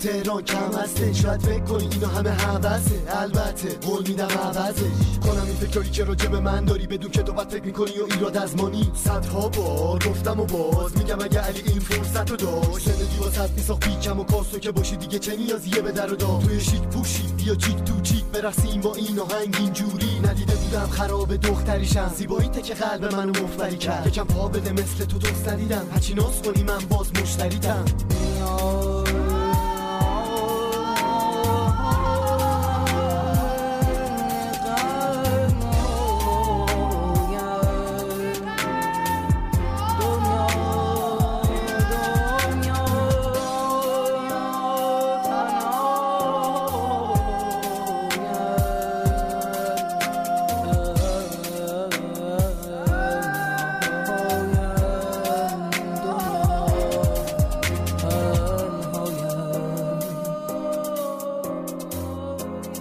تهران 0.00 0.42
کم 0.42 0.78
هسته. 0.78 1.12
شاید 1.12 1.42
فکر 1.42 1.64
کنی 1.64 1.88
اینا 1.92 2.08
همه 2.08 2.30
حوثه 2.30 3.02
البته 3.08 3.68
قول 3.68 4.08
میدم 4.08 4.28
عوضش. 4.28 4.80
کنم 5.24 5.42
این 5.42 5.56
فکرایی 5.60 5.90
که 5.90 6.04
راجع 6.04 6.28
به 6.28 6.40
من 6.40 6.64
داری 6.64 6.86
بدون 6.86 7.10
که 7.10 7.22
تو 7.22 7.32
بد 7.32 7.48
فکر 7.48 7.62
می‌کنی 7.64 7.98
و 7.98 8.14
ایراد 8.14 8.36
از 8.36 8.56
مانی 8.56 8.92
صدها 8.94 9.48
بار 9.48 9.98
گفتم 9.98 10.40
و 10.40 10.44
باز 10.44 10.98
میگم 10.98 11.20
اگه 11.20 11.40
علی 11.40 11.62
این 11.66 11.80
فرصت 11.80 12.30
رو 12.30 12.36
داشت. 12.36 12.86
زندگی 12.86 13.18
واسه 13.20 13.52
میساخت 13.56 13.88
بیکم 13.88 14.20
و 14.20 14.24
کاسو 14.24 14.58
که 14.58 14.72
باشی 14.72 14.96
دیگه 14.96 15.18
چه 15.18 15.36
نیازیه 15.36 15.82
به 15.82 15.92
در 15.92 16.12
و 16.12 16.16
دار 16.16 16.42
توی 16.42 16.60
شیک 16.60 16.82
پوشی 16.82 17.22
بیا 17.36 17.54
چیک 17.54 17.76
تو 17.84 18.00
چیک 18.00 18.24
برسیم 18.24 18.80
با 18.80 18.94
این 18.94 19.18
آهنگ 19.18 19.56
اینجوری. 19.58 20.20
ندیده 20.24 20.54
بودم 20.54 20.88
خراب 20.90 21.36
دختریشم. 21.36 22.12
زیبایی 22.16 22.48
که 22.48 22.74
قلب 22.74 23.14
منو 23.14 23.30
مفبری 23.44 23.76
کرد. 23.76 24.06
یکم 24.06 24.24
پا 24.24 24.48
بده 24.48 24.72
مثل 24.72 25.04
تو 25.04 25.18
دوست 25.18 25.48
ندیدم. 25.48 25.86
هرچی 25.92 26.14
ناز 26.14 26.42
کنی 26.42 26.62
من 26.62 26.78
باز 26.88 27.06
مشتریتم 27.22 27.84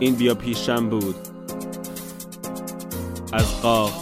این 0.10 0.18
بیا 0.18 0.36
پیشم 0.36 0.90
بود. 0.90 1.16
از 3.32 3.62
قاف 3.62 3.94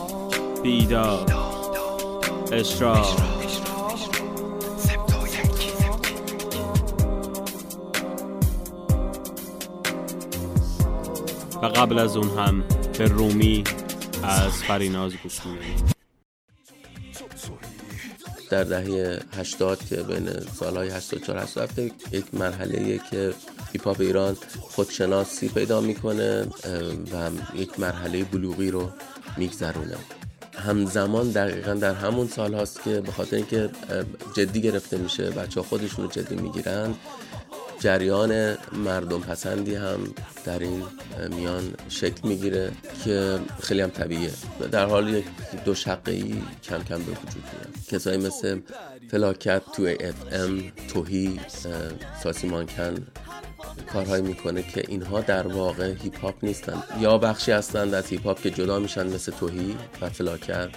بیدار 0.64 1.26
اشراق. 2.52 3.18
و 11.62 11.66
قبل 11.66 12.00
از 12.00 12.18
اون 12.18 12.30
هم 12.30 12.64
به 12.98 13.06
رومی 13.06 13.64
از 14.24 14.64
فریناز 14.64 15.14
گوش 15.24 15.40
در 18.50 18.64
دهه 18.64 19.20
80 19.38 19.86
که 19.86 19.96
بین 19.96 20.30
سالهای 20.60 20.90
84 20.90 21.40
87 21.40 21.80
یک 21.80 22.26
مرحله 22.34 23.00
که 23.12 23.34
هیپ 23.74 24.00
ایران 24.00 24.38
خودشناسی 24.78 25.48
پیدا 25.50 25.82
می‌کنه 25.82 26.48
و 27.14 27.30
یک 27.56 27.80
مرحله 27.80 28.24
بلوغی 28.24 28.72
رو 28.72 28.90
میگذرونه. 29.38 29.98
همزمان 30.54 31.32
دقیقا 31.32 31.74
در 31.74 31.94
همون 31.94 32.28
سال 32.28 32.54
هاست 32.54 32.84
که 32.84 33.02
به 33.02 33.12
خاطر 33.12 33.36
اینکه 33.36 33.70
جدی 34.36 34.62
گرفته 34.62 34.98
میشه 34.98 35.30
بچه 35.30 35.62
خودشون 35.62 36.06
رو 36.06 36.12
جدی 36.12 36.36
می‌گیرن 36.36 36.96
جریان 37.80 38.58
مردم 38.74 39.20
پسندی 39.20 39.76
هم 39.76 40.14
در 40.46 40.60
این 40.60 40.84
میان 41.36 41.74
شکل 41.90 42.28
می‌گیره 42.28 42.72
که 43.04 43.40
خیلی 43.62 43.82
هم 43.82 43.90
طبیعیه. 43.90 44.32
در 44.72 44.86
حال 44.86 45.10
یک 45.10 45.26
دو 45.66 45.76
شقه 45.76 46.12
ای 46.12 46.42
کم 46.64 46.84
کم 46.84 46.98
به 46.98 47.12
وجود 47.12 47.44
میاد. 47.54 47.77
کسایی 47.88 48.18
مثل 48.18 48.60
فلاکت 49.12 49.62
2AFM 49.74 50.72
توهی 50.88 51.40
ساسی 52.24 52.48
مانکن 52.48 53.08
کارهایی 53.94 54.24
می‌کنه 54.24 54.64
که 54.64 54.84
اینها 54.88 55.22
در 55.22 55.48
واقع 55.48 55.94
هیپ 55.94 56.20
هاپ 56.22 56.36
نیستن. 56.44 56.84
یا 57.00 57.18
بخشی 57.18 57.52
هستند 57.52 57.94
از 57.94 58.08
هیپ 58.08 58.26
هاپ 58.26 58.42
که 58.42 58.50
جدا 58.50 58.80
میشن 58.80 59.08
مثل 59.08 59.32
توهی 59.32 59.78
و 60.02 60.10
فلاکت 60.10 60.70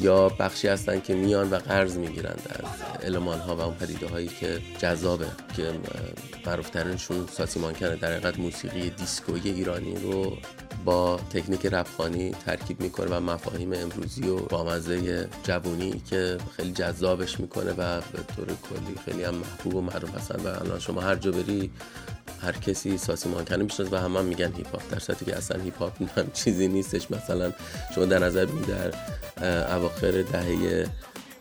یا 0.00 0.28
بخشی 0.28 0.68
هستن 0.68 1.00
که 1.00 1.14
میان 1.14 1.50
و 1.50 1.56
قرض 1.56 1.96
می‌گیرند 1.96 2.42
از 2.50 3.02
المان 3.04 3.38
ها 3.38 3.56
و 3.56 3.60
اون 3.60 3.74
پدیده 3.74 4.06
هایی 4.08 4.28
که 4.28 4.60
جذابه 4.78 5.26
که 5.56 5.72
معروفترینشون 6.46 7.26
ساسی 7.26 7.60
مانکنه 7.60 7.96
در 7.96 8.12
حقیقت 8.12 8.38
موسیقی 8.38 8.90
دیسکوی 8.90 9.50
ایرانی 9.50 9.94
رو 9.94 10.36
با 10.84 11.16
تکنیک 11.16 11.66
رپ‌خوانی 11.66 12.30
ترکیب 12.30 12.80
می‌کنه 12.80 13.16
و 13.16 13.20
مفاهیم 13.20 13.72
امروزی 13.72 14.28
و 14.28 14.36
بامزه 14.36 15.28
جوونی 15.42 16.02
که 16.10 16.38
خیلی 16.56 16.72
جذابش 16.72 17.40
می‌کنه 17.40 17.72
و 17.72 18.00
به 18.00 18.18
طور 18.36 18.46
کلی 18.46 18.94
خیلی 19.04 19.24
هم 19.24 19.34
محبوب 19.34 19.74
و 19.74 19.80
مردم 19.80 20.08
پسند 20.08 20.46
و 20.46 20.48
الان 20.48 20.78
شما 20.78 21.00
هر 21.00 21.14
جا 21.14 21.30
بری 21.30 21.70
هر 22.42 22.52
کسی 22.52 22.98
ساسی 22.98 23.28
مانکنه 23.28 23.64
می‌شناسه 23.64 23.96
و 23.96 24.00
همه 24.00 24.18
هم 24.18 24.24
میگن 24.24 24.52
هیپ 24.52 24.70
هاپ 24.70 24.82
در 24.90 24.98
صورتی 24.98 25.24
که 25.24 25.36
اصلا 25.36 25.62
هیپ 25.62 25.78
هاپ 25.78 26.02
هم 26.18 26.30
چیزی 26.34 26.68
نیستش. 26.68 27.10
مثلا 27.10 27.52
شما 27.94 28.04
در 28.04 28.18
نظر 28.18 28.44
بگیرید 28.44 28.66
در 28.66 28.94
اواخر 29.76 30.22
دهه 30.22 30.86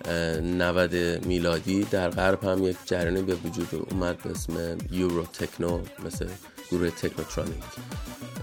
90 0.07 0.95
میلادی 1.25 1.83
در 1.83 2.09
غرب 2.09 2.43
هم 2.43 2.63
یک 2.63 2.77
جریانی 2.85 3.21
به 3.21 3.35
وجود 3.35 3.87
اومد 3.91 4.17
به 4.17 4.31
اسم 4.31 4.77
یورو 4.91 5.23
تکنو 5.23 5.81
مثل 6.05 6.27
گروه 6.71 6.89
تکنوترونیک. 6.89 7.63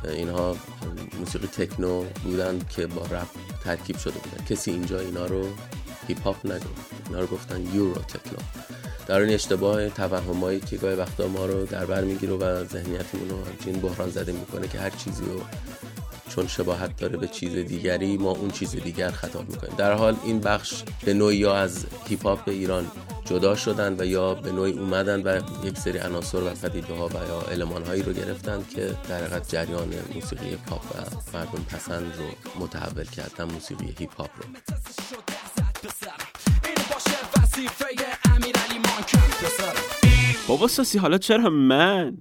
اینها 0.05 0.57
موسیقی 1.19 1.47
تکنو 1.47 2.05
بودن 2.25 2.59
که 2.71 2.87
با 2.87 3.03
رپ 3.03 3.29
ترکیب 3.65 3.97
شده 3.97 4.19
بودن. 4.19 4.45
کسی 4.45 4.71
اینجا 4.71 5.01
اینا 5.01 5.27
رو 5.27 5.49
هیپ 6.09 6.23
هاپ 6.23 6.47
نگفت. 6.47 6.93
اینا 7.09 7.21
رو 7.21 7.27
گفتن 7.27 7.75
یورو 7.75 7.95
تکنو 7.95 8.39
در 9.07 9.21
این 9.21 9.35
اشتباه 9.35 9.89
توهمایی 9.89 10.61
که 10.61 10.77
گاهی 10.77 10.95
وقتا 10.95 11.29
ما 11.29 11.47
رو 11.47 11.67
در 11.67 11.87
بر 11.87 12.05
می‌گیره 12.05 12.33
و 12.33 12.65
ذهنیتمون 12.65 13.31
رو 13.31 13.45
همچین 13.45 13.81
بحران 13.81 14.11
زده 14.11 14.33
می‌کنه 14.33 14.69
که 14.69 14.79
هر 14.79 14.91
چیزی 14.91 15.25
رو 15.25 15.41
چون 16.37 16.47
شباهت 16.47 16.97
داره 16.97 17.17
به 17.17 17.29
چیز 17.29 17.53
دیگری 17.53 18.17
ما 18.17 18.31
اون 18.31 18.51
چیز 18.51 18.77
دیگر 18.77 19.11
خطاب 19.11 19.51
می‌کنیم. 19.51 19.75
در 19.77 19.93
حال 19.93 20.17
این 20.25 20.41
بخش 20.41 20.83
به 21.05 21.15
نوعی 21.15 21.37
یا 21.37 21.57
از 21.57 21.87
هیپ 22.09 22.27
هاپ 22.27 22.49
ایران 22.49 22.91
جدا 23.25 23.55
شدن 23.55 23.97
و 23.99 24.05
یا 24.05 24.35
به 24.35 24.53
نوعی 24.53 24.73
اومدن 24.73 25.23
و 25.23 25.41
یک 25.67 25.79
سری 25.79 25.99
عناصر 25.99 26.39
و 26.39 26.51
پدیده 26.51 26.95
ها 26.95 27.07
و 27.07 27.13
یا 27.13 27.41
المان 27.53 27.85
هایی 27.85 28.03
رو 28.03 28.13
گرفتن 28.13 28.65
که 28.75 28.97
در 29.09 29.17
حقیقت 29.17 29.49
جریان 29.49 29.89
موسیقی 30.15 30.57
پاپ 30.57 30.83
و 30.83 31.37
مردم 31.37 31.65
پسند 31.71 32.13
رو 32.19 32.25
متحول 32.65 33.05
کردن 33.05 33.45
موسیقی 33.45 33.95
هیپ 33.99 34.15
هاپ 34.15 34.31
رو. 34.37 34.45
بابا 40.49 40.69
ساسی 40.69 40.99
حالا 40.99 41.19
چرا 41.19 41.51
من؟ 41.51 42.19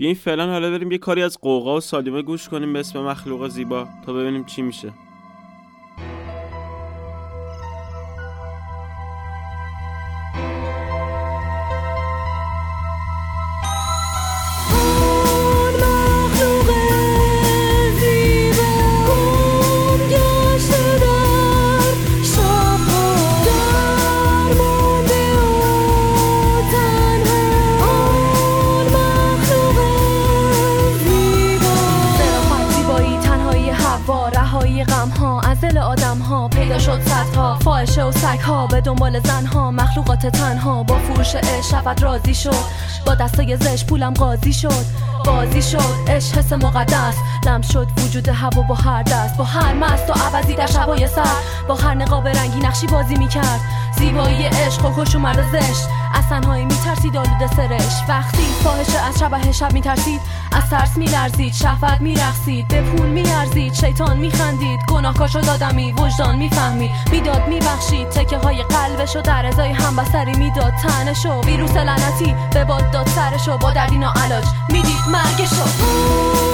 بیاین 0.00 0.14
فعلا 0.14 0.46
حالا 0.46 0.70
بریم 0.70 0.92
یه 0.92 0.98
کاری 0.98 1.22
از 1.22 1.38
قوقا 1.38 1.76
و 1.76 1.80
سالیمه 1.80 2.22
گوش 2.22 2.48
کنیم 2.48 2.72
به 2.72 2.78
اسم 2.78 3.00
مخلوق 3.00 3.48
زیبا 3.48 3.88
تا 4.06 4.12
ببینیم 4.12 4.44
چی 4.44 4.62
میشه. 4.62 4.92
شد 36.80 37.00
صدها 37.00 37.58
فاحشه 37.58 38.04
و 38.04 38.12
سگ 38.12 38.40
ها 38.40 38.66
به 38.66 38.80
دنبال 38.80 39.20
زن 39.20 39.46
ها 39.46 39.70
مخلوقات 39.70 40.26
تنها 40.26 40.82
با 40.82 40.98
فروش 40.98 41.36
شفت 41.70 42.02
راضی 42.02 42.34
شد 42.34 42.64
با 43.06 43.14
دستای 43.14 43.56
زش 43.56 43.84
پولم 43.84 44.14
قاضی 44.14 44.52
شد 44.52 44.84
بازی 45.24 45.62
شد 45.62 46.08
عشق 46.08 46.38
حس 46.38 46.52
مقدس. 46.52 47.14
لم 47.46 47.62
شد 47.62 47.88
وجود 47.98 48.28
هوا 48.28 48.62
با 48.62 48.74
هر 48.74 49.02
دست 49.02 49.36
با 49.36 49.44
هر 49.44 49.74
مست 49.74 50.10
و 50.10 50.12
عوضی 50.12 50.54
در 50.54 50.66
شبای 50.66 51.06
سر. 51.06 51.24
با 51.68 51.74
هر 51.74 51.94
نقاب 51.94 52.28
رنگی 52.28 52.60
نقشی 52.60 52.86
بازی 52.86 53.14
می‌کرد. 53.14 53.60
زیبایی 53.98 54.42
عشق 54.44 54.86
و 54.86 54.90
خوش 54.90 55.14
اومد 55.14 55.44
زشت. 55.52 55.88
از 56.14 56.28
تنهایی 56.28 56.64
میترسید 56.64 57.16
آلوده 57.16 57.46
سرش. 57.46 58.08
وقتی 58.08 58.42
فاحشه 58.64 58.98
از 58.98 59.18
شبه 59.18 59.52
شب 59.52 59.72
میترسید 59.72 60.20
از 60.52 60.70
ترس 60.70 60.96
میلرزید. 60.96 61.54
شهوت 61.54 62.00
میرقصید 62.00 62.68
به 62.68 62.82
پول 62.82 63.06
میارزید. 63.06 63.74
شیطان 63.74 64.16
میخندید 64.16 64.80
گناهکار 64.88 65.28
شد 65.28 65.48
آدمی 65.48 65.92
وجدان 65.92 66.36
می‌فهمید. 66.36 66.90
می‌داد 67.10 67.48
میبخشید. 67.48 68.08
تکه 68.08 68.38
های 68.38 68.62
قلبش 68.62 69.16
و 69.16 69.20
در 69.20 69.46
ازای 69.46 69.72
همبستری 69.72 70.32
می‌داد. 70.32 70.72
تنشو 70.82 71.40
ویروس 71.40 71.76
لعنتی 71.76 72.34
به 72.52 72.64
باد 72.64 72.90
داد 72.90 73.06
سرشو. 73.08 73.58
با 73.58 73.70
دردینا 73.70 74.12
علاج 74.12 74.44
می‌دید 74.68 75.00
مرگشو. 75.08 76.49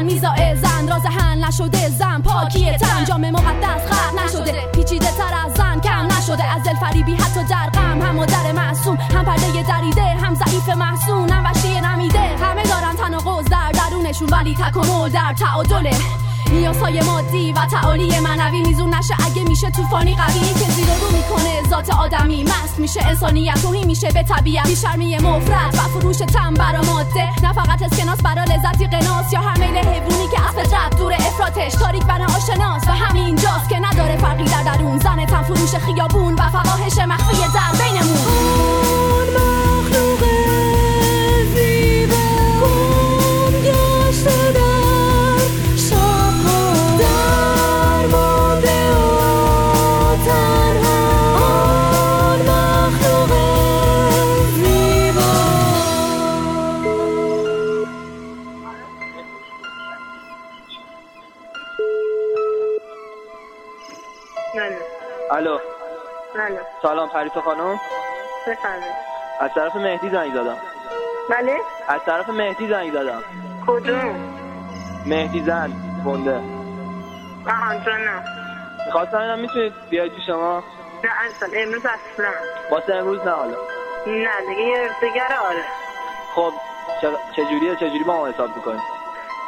زن 0.00 0.06
میزای 0.06 0.56
زن 0.56 0.88
راز 0.88 1.06
هن 1.06 1.44
نشده 1.44 1.88
زن 1.88 2.22
پاکی 2.22 2.72
تن. 2.72 3.04
جام 3.04 3.30
مقدس 3.30 3.86
خط 3.90 4.24
نشده. 4.24 4.52
پیچیده 4.74 5.06
تر 5.06 5.34
از 5.46 5.52
زن 5.54 5.80
کم 5.80 6.06
نشده. 6.06 6.44
از 6.44 6.62
دل 6.62 6.74
فریبی 6.74 7.14
حتی 7.14 7.44
در 7.50 7.70
غم. 7.70 8.02
هم 8.02 8.14
مادر 8.14 8.52
معصوم 8.52 8.96
هم 8.96 9.24
پرده 9.24 9.62
دریده 9.62 10.02
هم 10.02 10.34
ضعیف 10.34 10.68
محسون 10.68 11.30
هم 11.30 11.50
وشی 11.50 11.80
نمیده. 11.80 12.18
همه 12.18 12.62
دارن 12.62 12.96
تناقض 12.96 13.44
در 13.44 13.72
درونشون 13.72 14.28
ولی 14.28 14.54
تکامل 14.54 15.08
در 15.08 15.34
تعادله. 15.38 15.90
نیازهای 16.52 17.00
مادی 17.00 17.52
و 17.52 17.66
تعالی 17.66 18.20
منوی 18.20 18.62
میزون 18.62 18.94
نشه. 18.94 19.14
اگه 19.26 19.42
میشه 19.42 19.70
طوفانی 19.70 20.14
قوی 20.14 20.40
که 20.40 20.70
زیر 20.70 20.86
رو 20.86 21.16
می‌کنه. 21.16 21.68
ذات 21.70 21.90
آدمی 21.90 22.44
مست 22.44 22.78
میشه. 22.78 23.06
انسانیت 23.06 23.62
توهی 23.62 23.84
میشه. 23.84 24.10
به 24.12 24.22
طبیعت 24.22 24.66
بیشرمی 24.66 25.18
مفرد 25.18 25.74
و 25.74 25.78
فروش 25.78 26.16
تن 26.16 26.54
برا 26.54 26.82
ماده. 26.82 27.28
نه 27.42 27.52
فقط 27.52 27.82
اسکناس 27.82 28.22
برا 28.22 28.44
لذتی 28.44 28.86
قناس 28.86 29.32
یا 29.32 29.40
هر 29.40 29.58
میل 29.58 29.76
حیوانی 29.76 30.28
که 30.32 30.42
از 30.48 30.54
فطرت 30.54 30.96
دور 30.98 31.12
افراتش 31.12 31.72
تاریک 31.72 32.04
بنا 32.04 32.24
آشناس 32.24 32.82
و 32.86 32.90
همین 32.90 33.36
جاست 33.36 33.68
که 33.68 33.78
نداره 33.78 34.16
فرقی 34.16 34.44
در 34.44 34.62
درون. 34.62 34.98
زن 34.98 35.24
تن 35.26 35.42
فروش 35.42 35.74
خیابون 35.74 36.34
و 36.34 36.48
فواحش 36.48 36.98
مخفی 36.98 37.36
در 37.36 37.84
بینمون. 37.84 38.99
سلام 66.82 67.08
پریسا 67.08 67.40
خانم. 67.40 67.80
بفرمایید. 68.46 68.94
از 69.40 69.50
طرف 69.54 69.76
مهدی 69.76 70.10
زنگ 70.10 70.30
زدم. 70.34 70.56
بله. 71.30 71.56
از 71.88 72.00
طرف 72.06 72.28
مهدی 72.28 72.68
زنگ 72.68 72.92
زدم. 72.92 73.22
کدوم؟ 73.66 74.34
مهدی 75.06 75.40
زن 75.42 75.72
بنده. 76.04 76.36
آها 77.46 77.74
جانم 77.86 78.24
می‌خواستم 78.86 79.18
اینم 79.18 79.38
می‌تونید 79.38 79.72
بیاید 79.90 80.12
تو 80.12 80.20
شما 80.26 80.62
نه 81.04 81.10
اصلا 81.26 81.48
امروز 81.62 81.82
اصلا. 81.86 82.28
واسه 82.70 82.94
امروز 82.94 83.20
نه 83.26 83.30
حالا. 83.30 83.56
نه 84.06 84.30
دیگه 84.48 84.62
یه 84.62 84.90
دیگه 85.00 85.22
آره. 85.22 85.64
خب 86.34 86.52
چه- 87.00 87.18
چجوریه؟ 87.36 87.76
چجوری 87.76 88.04
با 88.04 88.16
ما 88.16 88.26
حساب 88.28 88.56
می‌کنید؟ 88.56 88.80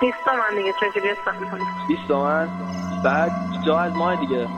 20 0.00 0.16
تومن 0.24 0.56
دیگه 0.56 0.72
چجوری 0.80 1.08
حساب 1.08 1.34
می‌کنی 1.40 1.62
20 1.88 2.08
تومن 2.08 2.48
بعد 3.04 3.30
جا 3.66 3.78
از 3.80 3.92
ماه 3.92 4.16
دیگه. 4.16 4.48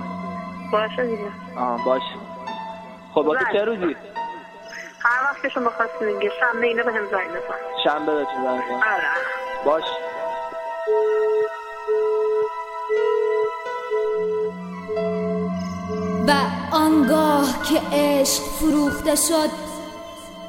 باشه 0.73 1.07
دیگه. 1.07 1.31
آها 1.57 1.85
باش 1.85 2.03
خب 3.15 3.27
واسه 3.27 3.45
بله. 3.45 3.53
چه 3.53 3.65
روزی؟ 3.65 3.97
هر 5.01 5.25
وقت 5.25 5.43
که 5.43 5.49
شما 5.49 5.71
خواستین 5.71 6.19
دیگه 6.19 6.33
شنبه 6.41 6.67
اینو 6.67 6.85
به 6.85 6.93
هم 6.93 7.07
زنگ 7.11 7.31
بزن. 7.31 7.85
شنبه 7.85 8.15
بهتون 8.15 8.45
زنگ 8.45 8.61
بزنم. 8.65 8.77
آره 8.77 9.09
باش. 9.65 9.85
و 16.29 16.33
آنگاه 16.77 17.63
که 17.63 17.81
عشق 17.97 18.43
فروخته 18.43 19.15
شد 19.17 19.51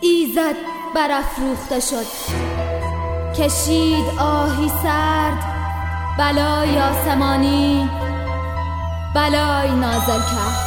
ایزد 0.02 0.56
برافروخته 0.96 1.80
شد. 1.80 2.36
کشید 3.40 4.06
آهی 4.20 4.70
سرد 4.70 5.44
بلای 6.20 6.80
آسمانی 6.80 7.90
بلای 9.16 9.70
نازل 9.70 10.20
کرد. 10.20 10.65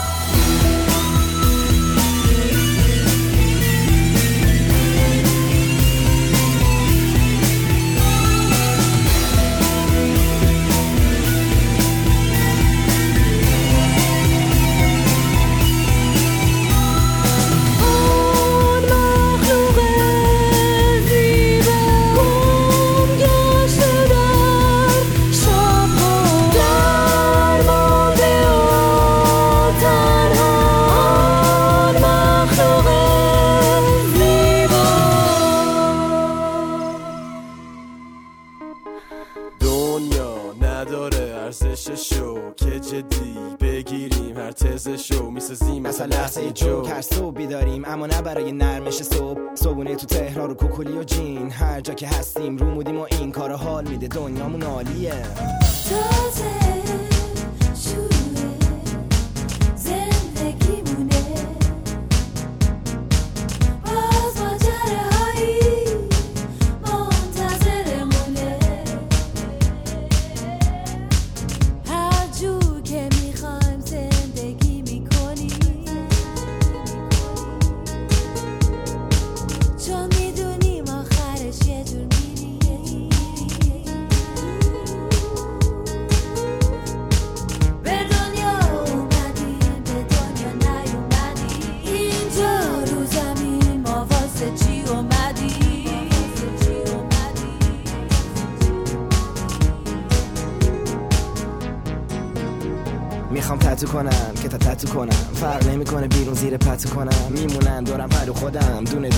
خودم 108.89 109.03
دونه 109.03 109.18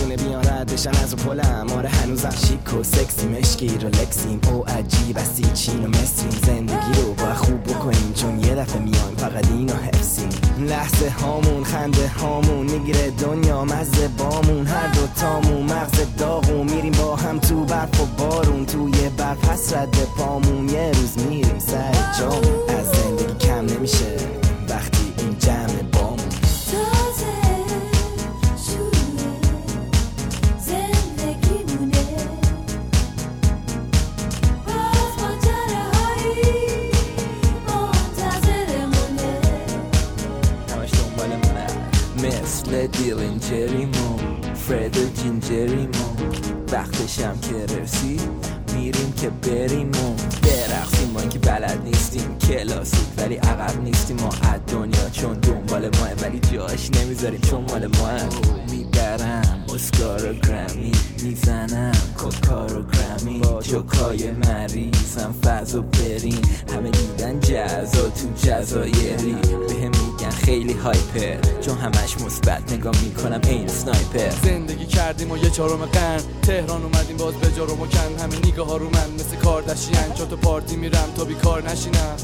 جزا 67.90 68.08
تو 68.08 68.28
جزایری. 68.42 69.34
به 69.68 69.74
هم 69.74 69.90
میگن 69.90 70.30
خیلی 70.30 70.72
هایپر. 70.72 71.60
چون 71.60 71.78
همش 71.78 72.20
مثبت. 72.20 72.72
نگاه 72.72 72.94
می‌کنم 73.02 73.40
این 73.48 73.68
سنایپر. 73.68 74.30
زندگی 74.30 74.86
کردیم 74.86 75.30
و 75.30 75.36
یه 75.36 75.50
چهارم 75.50 75.86
قرن. 75.86 76.20
تهران 76.42 76.82
اومدیم 76.82 77.16
باز 77.16 77.34
به 77.34 77.48
رو 77.64 77.76
مکن 77.76 78.22
همه 78.22 78.38
نگاه 78.38 78.68
ها 78.68 78.76
رو 78.76 78.86
من 78.86 79.10
مثل 79.14 79.36
کاردشیان. 79.36 80.12
چون 80.14 80.28
تو 80.28 80.36
پارتی 80.36 80.76
میرم 80.76 81.08
تا 81.16 81.24
بیکار 81.24 81.70
نشینم. 81.70 82.16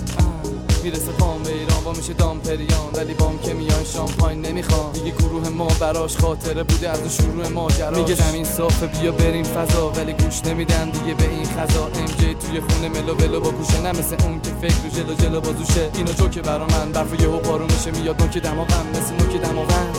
می‌رسه 0.82 1.12
پام 1.12 1.42
به 1.42 1.52
ایران. 1.52 1.84
با 1.84 1.92
میشه 1.92 2.12
دامپریان 2.12 2.90
ولی 2.94 3.14
بام 3.14 3.38
که 3.38 3.54
میان 3.54 3.84
شامپاین 3.84 4.40
نمی‌خوام. 4.40 4.90
میگه 4.94 5.10
گروه 5.10 5.48
ما 5.48 5.68
براش 5.80 6.16
خاطره 6.16 6.62
بوده 6.62 6.90
از 6.90 7.16
شروع 7.16 7.48
ماجراش 7.48 7.98
میگه 7.98 8.14
زمین 8.14 8.44
صافه 8.44 8.86
بیا 8.86 9.12
بریم 9.12 9.44
فضا 9.44 9.90
ولی 9.90 10.12
گوش 10.12 10.44
نمیدن 10.44 10.90
دیگه 10.90 11.14
به 11.14 11.28
این 11.28 11.44
خزا 11.44 11.86
ام 11.86 12.06
جی 12.06 12.34
توی 12.34 12.60
خونه 12.60 12.88
ملو 12.88 13.14
ولو 13.14 13.40
با 13.40 13.50
گوشه 13.50 13.80
نه 13.80 13.90
مثل 13.90 14.16
اون 14.24 14.40
که 14.40 14.50
فکر 14.60 14.82
رو 14.84 14.90
جلو 14.90 15.14
جلو 15.14 15.40
بازوشه. 15.40 15.90
اینو 15.94 16.12
جوکه 16.12 16.42
برا 16.42 16.66
من 16.66 16.92
برف 16.92 17.20
یهو 17.20 17.38
پارو 17.38 17.64
میشه 17.64 17.90
میاد 17.90 18.22
نوک 18.22 18.38
دماغم 18.38 18.86
مثل 18.90 19.24
نوک 19.24 19.42
دماغم. 19.42 19.92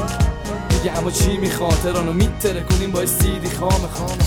دیگه 0.70 0.98
اما 0.98 1.12
چی 1.12 1.38
می‌خواد 1.38 1.80
ترانو 1.84 2.14
میتره 2.14 2.64
کنیم 2.64 2.92
با 2.92 3.06
سیدی 3.06 3.50
خام 3.50 3.88
خام 3.94 4.18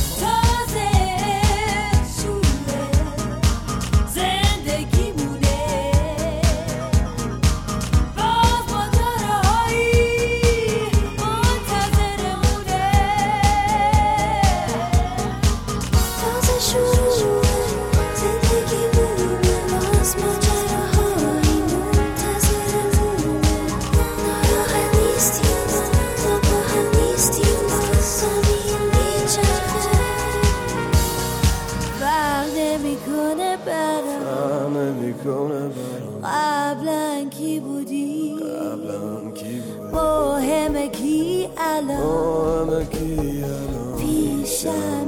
برام 35.25 36.21
قبلا 36.25 37.25
کی 37.31 37.61
بودی؟ 37.61 38.35
قبلا 38.35 39.31
کی 39.35 39.61
بود 39.61 39.95
مهمه 39.95 40.89
کی 40.89 41.49
الان؟ 41.57 42.01
همه 42.01 42.85
کی 42.85 43.43
الان؟ 43.45 43.97
پیشم 43.99 45.00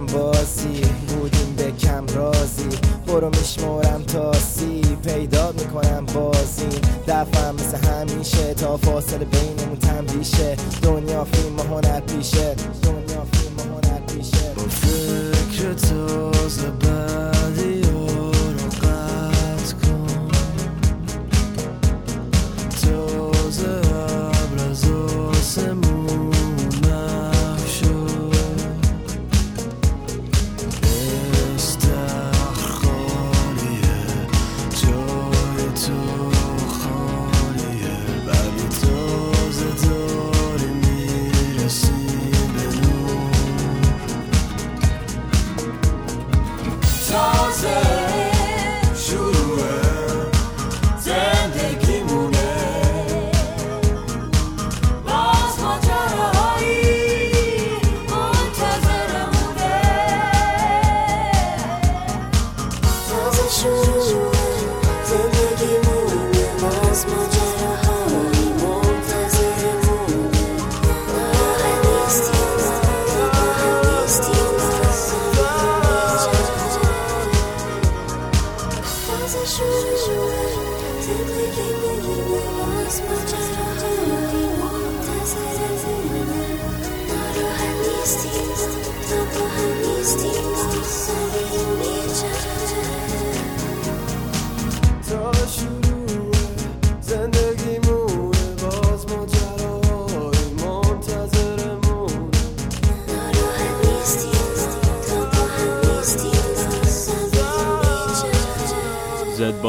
هم 0.00 0.06
بازی 0.06 0.80
بودیم 1.08 1.54
به 1.56 1.72
کم 1.72 2.06
رازی. 2.14 2.68
برو 3.06 3.30
میشمارم 3.30 4.02
تا 4.02 4.32
سی 4.32 4.80
پیدا 5.04 5.52
می‌کنم 5.52 6.06
بازی. 6.14 6.80
دفعم 7.06 7.54
مثل 7.54 7.76
همیشه 7.88 8.54
تا 8.54 8.76
فاصله 8.76 9.24
بینمون 9.24 9.78
تنبیشه 9.78 10.56
دنیا 10.82 11.24
فیلم 11.24 11.58
هنر 11.60 12.00
پیشه. 12.00 12.54
دنیا 12.82 13.26
فیلم 13.32 13.70
هنر 13.70 14.00
پیشه. 14.00 14.54
فکر 14.68 15.72
تازه 15.72 16.70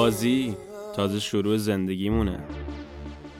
بازی 0.01 0.57
تازه 0.95 1.19
شروع 1.19 1.57
زندگیمونه. 1.57 2.39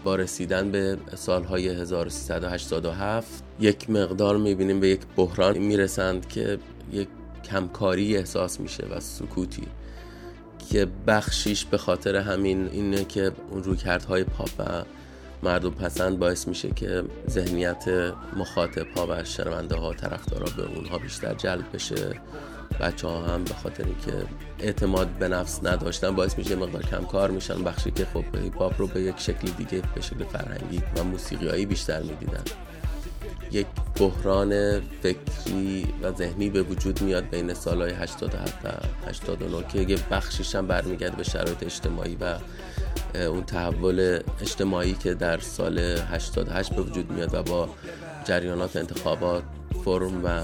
با 0.03 0.15
رسیدن 0.15 0.71
به 0.71 0.97
سالهای 1.15 1.69
1387 1.69 3.43
یک 3.59 3.89
مقدار 3.89 4.37
می‌بینیم 4.37 4.79
به 4.79 4.87
یک 4.87 4.99
بحران 5.15 5.57
می‌رسند 5.57 6.27
که 6.29 6.59
یک 6.91 7.07
کمکاری 7.43 8.17
احساس 8.17 8.59
میشه 8.59 8.85
و 8.85 8.99
سکوتی 8.99 9.67
که 10.69 10.87
بخشیش 11.07 11.65
به 11.65 11.77
خاطر 11.77 12.15
همین 12.15 12.69
اینه 12.71 13.05
که 13.05 13.31
اون 13.51 13.63
رویکردهای 13.63 14.23
پاپ 14.23 14.49
و 14.59 14.83
مردم 15.43 15.69
پسند 15.69 16.19
باعث 16.19 16.47
میشه 16.47 16.69
که 16.69 17.03
ذهنیت 17.29 18.13
مخاطب 18.37 18.87
ها 18.97 19.07
و 19.09 19.23
شنونده 19.23 19.75
ها 19.75 19.93
طرفدارا 19.93 20.47
به 20.57 20.75
اونها 20.75 20.97
بیشتر 20.97 21.33
جلب 21.33 21.65
بشه. 21.73 22.21
بچه 22.79 23.07
ها 23.07 23.21
هم 23.21 23.43
به 23.43 23.53
خاطر 23.53 23.83
اینکه 23.83 24.25
اعتماد 24.59 25.07
به 25.07 25.27
نفس 25.27 25.59
نداشتن 25.63 26.15
باعث 26.15 26.37
میشه 26.37 26.55
مقدار 26.55 26.83
کم 26.83 27.05
کار 27.05 27.31
میشن. 27.31 27.63
بخشی 27.63 27.91
که 27.91 28.05
خب 28.13 28.35
هیپ 28.35 28.57
هاپ 28.57 28.73
رو 28.77 28.87
به 28.87 29.01
یک 29.01 29.19
شکل 29.19 29.47
دیگه 29.57 29.83
به 29.95 30.01
شکل 30.01 30.23
فرهنگی 30.23 30.81
و 30.97 31.03
موسیقیایی 31.03 31.65
بیشتر 31.65 32.01
می‌دیدن. 32.01 32.43
یک 33.51 33.67
بحران 33.99 34.79
فکری 34.79 35.87
و 36.03 36.11
ذهنی 36.11 36.49
به 36.49 36.61
وجود 36.61 37.01
میاد 37.01 37.29
بین 37.29 37.53
سالهای 37.53 37.91
87 37.91 38.65
و 38.65 38.69
89 39.09 39.67
که 39.67 39.79
یه 39.79 39.97
بخشیش 40.11 40.55
هم 40.55 40.67
برمیگرده 40.67 41.15
به 41.15 41.23
شرایط 41.23 41.63
اجتماعی 41.63 42.17
و 42.21 42.35
اون 43.15 43.43
تحول 43.43 44.19
اجتماعی 44.41 44.93
که 44.93 45.13
در 45.13 45.39
سال 45.39 45.79
88 45.79 46.73
به 46.73 46.81
وجود 46.81 47.11
میاد 47.11 47.33
و 47.33 47.43
با 47.43 47.69
جریانات 48.25 48.75
انتخابات 48.75 49.43
فرم 49.85 50.25
و 50.25 50.41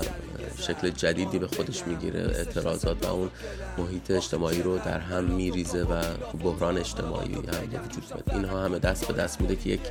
شکل 0.60 0.90
جدیدی 0.90 1.40
به 1.40 1.48
خودش 1.48 1.88
می‌گیره 1.88 2.20
اعتراضات 2.20 3.06
و 3.06 3.10
اون 3.10 3.30
محیط 3.78 4.12
اجتماعی 4.12 4.62
رو 4.62 4.78
در 4.78 5.00
هم 5.00 5.24
میریزه 5.24 5.84
و 5.84 6.04
بحران 6.44 6.78
اجتماعی 6.78 7.34
هم 7.34 7.42
به 7.42 7.80
وجود 7.80 8.04
میاد 8.14 8.24
اینها 8.32 8.64
همه 8.64 8.80
دست 8.80 9.08
به 9.08 9.14
دست 9.14 9.42
میده 9.42 9.56
که 9.56 9.70
یک 9.70 9.82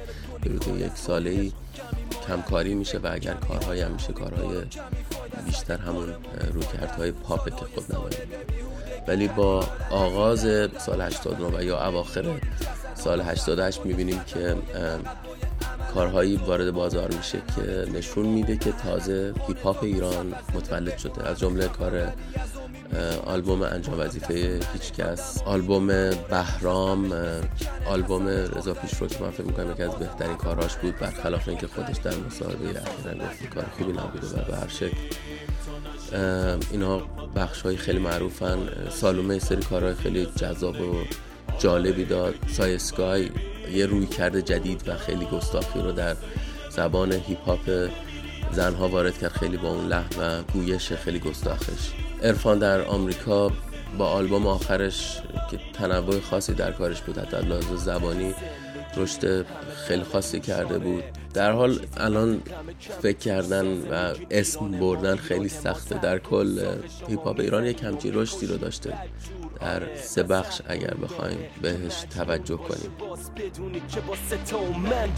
حدود 0.41 0.81
یک 0.81 0.93
ساله 0.95 1.31
ای 1.31 1.53
کمکاری 2.29 2.75
میشه 2.75 2.99
و 2.99 3.11
اگر 3.12 3.35
کارهایی 3.35 3.81
هم 3.81 3.93
میشه 3.93 4.12
کارهای 4.12 4.62
بیشتر 5.47 5.77
همون 5.77 6.14
رویکردهای 6.53 7.12
پاپه 7.12 7.51
که 7.51 7.57
خود 7.75 7.95
نمایی 7.95 8.17
ولی 9.09 9.29
با 9.29 9.67
آغاز 9.91 10.41
سال 10.79 11.01
89 11.01 11.59
و 11.59 11.62
یا 11.62 11.87
اواخر 11.87 12.41
سال 12.95 13.21
88 13.21 13.87
می‌بینیم 13.87 14.21
که 14.27 14.57
کارهایی 15.94 16.36
وارد 16.36 16.70
بازار 16.70 17.11
میشه 17.14 17.42
که 17.57 17.92
نشون 17.92 18.26
میده 18.26 18.57
که 18.57 18.72
تازه 18.72 19.34
هیپ 19.48 19.62
هاپ 19.62 19.82
ایران 19.82 20.34
متولد 20.54 20.98
شده. 20.98 21.28
از 21.28 21.38
جمله 21.38 21.68
کار 21.68 22.12
آلبوم 23.26 23.62
انجام 23.62 24.00
وظیفه 24.00 24.61
هیچکس 24.72 25.42
آلبوم 25.42 25.86
بهرام 26.30 27.12
آلبوم 27.86 28.28
رضا 28.28 28.74
پیشرو 28.74 29.07
که 29.07 29.22
من 29.22 29.30
فکر 29.30 29.42
می‌کنم 29.42 29.70
یکی 29.72 29.82
از 29.82 29.94
بهترین 29.94 30.36
کارهاش 30.36 30.76
بود 30.76 30.98
برخلاف 30.98 31.48
اینکه 31.48 31.66
خودش 31.66 31.96
در 31.96 32.14
مصاحبه 32.26 32.68
اخیرا 32.68 33.14
گفت 33.14 33.54
کار 33.54 33.64
خوبی 33.78 33.92
نبوده 33.92 34.26
و 34.26 34.44
به 34.50 34.57
هر 34.57 34.68
شکل. 34.68 34.96
اینا 36.70 36.98
بخش 37.36 37.62
های 37.62 37.76
خیلی 37.76 37.98
معروفن. 37.98 38.59
سالومه 38.90 39.38
سری 39.38 39.62
کارهای 39.62 39.94
خیلی 39.94 40.26
جذاب 40.26 40.80
و 40.80 40.94
جالبی 41.59 42.04
داد. 42.04 42.34
سای 42.48 42.78
سکای 42.78 43.30
یه 43.73 43.87
روی 43.87 44.07
کرده 44.07 44.43
جدید 44.43 44.89
و 44.89 44.97
خیلی 44.97 45.25
گستاخی 45.25 45.81
رو 45.81 45.93
در 45.93 46.17
زبان 46.71 47.12
هیپ 47.12 47.45
هاپ 47.47 47.89
زنها 48.53 48.89
وارد 48.89 49.19
کرد 49.19 49.33
خیلی 49.33 49.57
با 49.57 49.69
اون 49.69 49.89
لحن 49.89 50.21
و 50.21 50.43
گویش 50.43 50.93
خیلی 50.93 51.19
گستاخش. 51.19 51.91
ارفان 52.23 52.59
در 52.59 52.81
آمریکا 52.81 53.53
با 53.99 54.09
آلبوم 54.09 54.47
آخرش 54.47 55.19
که 55.51 55.59
تنوع 55.73 56.21
خاصی 56.21 56.55
در 56.55 56.73
کارش 56.73 57.01
بود 57.01 57.19
حتی 57.19 57.37
لحاظ 57.37 57.64
زبانی 57.64 58.35
رشد 58.97 59.47
خیلی 59.87 60.03
خاصی 60.05 60.41
کرده 60.41 60.79
بود. 60.79 61.05
در 61.35 61.53
حال 61.53 61.81
الان 61.97 62.43
فکر 63.03 63.19
کردن 63.19 63.67
و 63.67 64.14
اسم 64.31 64.71
بردن 64.71 65.17
خیلی 65.17 65.49
سخته. 65.49 65.99
در 65.99 66.19
کل 66.19 66.67
هیپ 67.09 67.25
هاپ 67.25 67.41
ایران 67.41 67.67
یک 67.67 67.83
همچین 67.83 68.14
رشدی 68.14 68.47
رو 68.47 68.57
داشته. 68.57 68.93
در 69.61 69.94
سه 69.96 70.22
بخش 70.22 70.61
اگر 70.68 70.94
بخوایم 70.94 71.38
بهش 71.62 72.04
توجه 72.16 72.57
کنیم. 72.57 72.92
با 72.98 73.16
و 74.59 74.78
من 74.78 75.09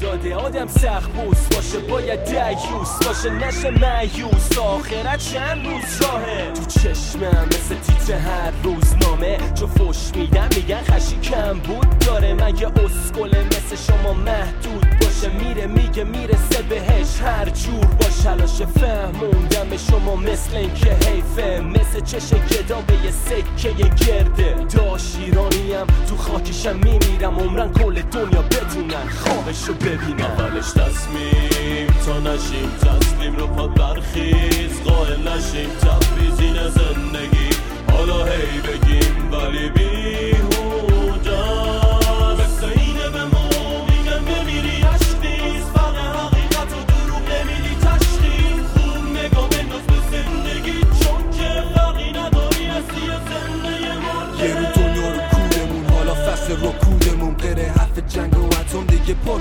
داده. 0.00 0.34
آدم 0.34 0.66
سخت 0.66 1.10
بوس 1.12 1.48
باشه 1.48 1.78
باید 1.78 2.24
دیوس 2.24 3.06
باشه 3.06 3.30
نشه 3.30 3.70
معیوس 3.70 4.58
آخرت 4.58 5.18
چند 5.18 5.66
روز 5.66 6.02
راهه؟ 6.02 6.52
تو 6.52 6.64
چشمم 6.64 7.46
مثل 7.46 7.74
تیتر 7.74 8.18
هر 8.18 8.52
روزنامه 8.62 9.38
چو 9.54 9.66
فش 9.66 10.16
میدم 10.16 10.48
میگن 10.56 10.82
خشی 10.82 11.16
کم 11.16 11.58
بود. 11.58 11.98
داره 11.98 12.34
مگه 12.34 12.66
اسکله 12.66 13.44
مثل 13.44 13.76
شما 13.92 14.12
محدود 14.12 15.05
باشه 15.16 15.30
میره 15.44 15.66
میگه 15.66 16.04
می‌رسه 16.04 16.62
بهش. 16.68 17.20
هر 17.20 17.48
جور 17.48 17.84
با 17.84 18.06
شلاش 18.22 18.62
فهموندم 18.62 19.76
شما 19.90 20.16
مثل 20.16 20.56
اینکه 20.56 20.90
حیفه. 20.90 21.60
مثل 21.60 22.00
چش 22.00 22.32
گدا 22.32 22.82
یه 23.04 23.10
سکه 23.10 23.72
گرده. 23.72 24.54
داش 24.54 25.16
ایرانیم 25.20 25.86
تو 26.08 26.16
خاکشم 26.16 26.76
میمیرم. 26.76 27.38
عمرن 27.38 27.72
کل 27.72 28.02
دنیا 28.02 28.42
بدونن. 28.42 29.08
خوابشو 29.08 29.74
ببینم 29.74 30.30
اولش 30.38 30.70
تصمیم 30.70 31.86
تا 32.06 32.18
نشیم. 32.20 32.70
تسلیم 32.80 33.36
رو 33.36 33.46
پاد 33.46 33.74
برخیز. 33.74 34.82
قائل 34.84 35.28
نشیم. 35.28 35.70
تبریزین 35.70 36.68
زندگی. 36.68 37.50
حالا 37.92 38.24
هی 38.24 38.45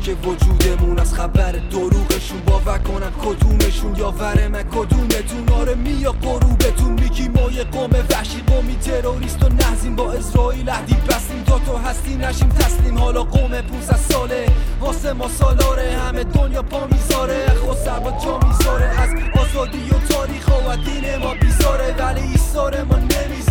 پاک 0.05 0.27
وجودمون 0.27 0.99
از 0.99 1.13
خبر 1.13 1.51
دروغشون 1.51 2.39
باور 2.45 2.77
کنم 2.77 3.11
کدومشون 3.25 3.95
یا 3.95 4.11
ور 4.11 4.63
کدومتون؟ 4.63 5.49
آره 5.49 5.75
میا 5.75 6.11
قروبتون 6.11 6.91
میگی 6.91 7.27
ما 7.27 7.51
یه 7.51 7.63
قوم 7.63 7.89
وحشی 8.09 8.41
قومی 8.47 8.75
تروریست 8.75 9.43
و 9.43 9.49
نهزیم 9.49 9.95
با 9.95 10.13
اسرائیل 10.13 10.69
عهدی 10.69 10.95
بستیم. 11.09 11.43
تا 11.43 11.59
تو 11.59 11.77
هستی 11.77 12.15
نشیم 12.15 12.49
تسلیم. 12.49 12.97
حالا 12.97 13.23
قوم 13.23 13.61
500 13.61 13.95
ساله. 13.95 14.45
واسه 14.81 15.13
ما 15.13 15.27
سالاره. 15.27 15.97
همه 16.07 16.23
دنیا 16.23 16.61
پا 16.61 16.87
می‌ذاره. 16.87 17.47
خود 17.47 17.77
سر 17.77 17.99
با 17.99 18.11
جا 18.11 18.39
می‌ذاره. 18.47 18.85
از 18.85 19.09
آزادی 19.41 19.89
و 19.89 20.13
تاریخ 20.13 20.47
و 20.47 20.75
دین 20.75 21.15
ما 21.15 21.33
بیزاره. 21.33 21.95
ولی 21.99 22.21
ایساره 22.21 22.83
ما 22.83 22.95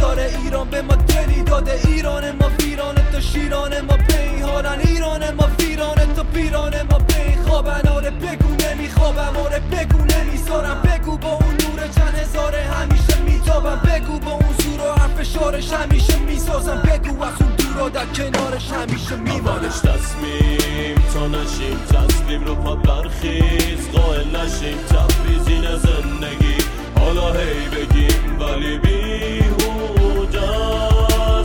نمی‌ذاره 0.04 0.38
ایران 0.44 0.68
به 0.70 0.82
ما 0.82 0.94
دلی 0.94 1.42
داده. 1.42 1.80
ایران 1.84 2.30
ما 2.30 2.50
ویرانه 2.60 3.10
تا 3.12 3.20
شیران 3.20 3.80
ما 3.80 3.96
پی 3.96 4.40
حالن 4.42 4.80
ایران 4.80 5.34
ما 5.34 5.48
ویرانه 5.58 6.06
تا 6.16 6.22
پیران 6.22 6.82
ما 6.90 6.98
پی 6.98 7.36
خوابن. 7.46 7.88
آره 7.88 8.10
بگو 8.10 8.54
نمیخوابم 8.64 9.36
آره 9.36 9.58
بگو 9.58 10.04
نمی‌ذارم. 10.04 10.82
بگو 10.82 11.16
با 11.16 11.32
اون 11.32 11.56
نور 11.62 11.88
چند 11.96 12.14
هزاره 12.14 12.62
همیشه 12.62 13.20
میتابم. 13.26 13.80
بگو 13.90 14.18
با 14.18 14.30
اون 14.30 14.54
زور 14.58 14.80
و 14.80 14.92
حرف 14.92 15.22
شارش 15.22 15.72
همیشه 15.72 16.18
می‌سازم. 16.18 16.76
بگو 16.76 17.22
از 17.22 17.32
اون 17.40 17.52
دورا 17.56 17.88
در 17.88 18.06
کنارش 18.06 18.70
همیشه 18.70 19.16
میمانم. 19.16 19.46
اولش 19.46 19.78
تصمیم 19.78 20.94
تا 21.14 21.26
نشیم. 21.26 21.78
تسلیم 21.92 22.44
رو 22.44 22.54
پاد 22.54 22.82
برخیز. 22.82 23.90
قائل 23.94 24.36
نشیم. 24.36 24.78
تبریزین 24.78 25.76
زندگی 25.76 26.63
حالا 27.04 27.32
هی 27.32 27.68
بگیم 27.68 28.40
ولی 28.40 28.78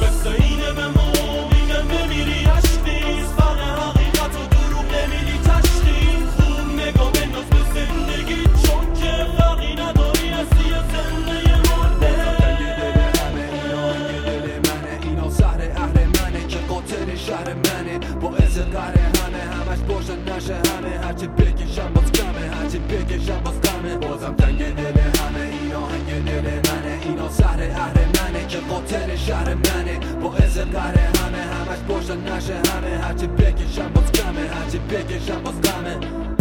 مثل 0.04 0.30
اینه 0.44 0.74
به 0.74 0.88
ما 0.88 1.12
میگن 1.50 1.88
بمیری 1.88 2.48
اشتیز 2.58 3.28
فرق 3.38 3.60
حقیقت 3.60 4.36
با 30.60 30.66
از 30.66 30.72
قهر 30.72 30.98
همه 30.98 31.38
همش 31.38 31.80
باشن 31.88 32.36
نشه 32.36 32.56
همه 32.56 32.98
هرچی 32.98 33.28
بکشم 33.28 33.94
باز 33.94 34.12
کمه 34.12 34.48
هرچی 34.50 34.80
بکشم 34.80 36.39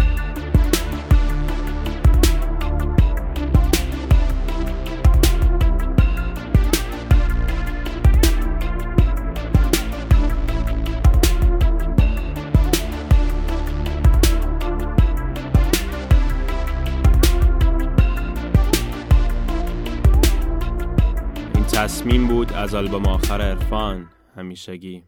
تصمیم 22.08 22.26
بود 22.26 22.52
از 22.52 22.74
آلبوم 22.74 23.06
آخر 23.06 23.40
عرفان 23.40 24.06
همیشگی. 24.36 25.02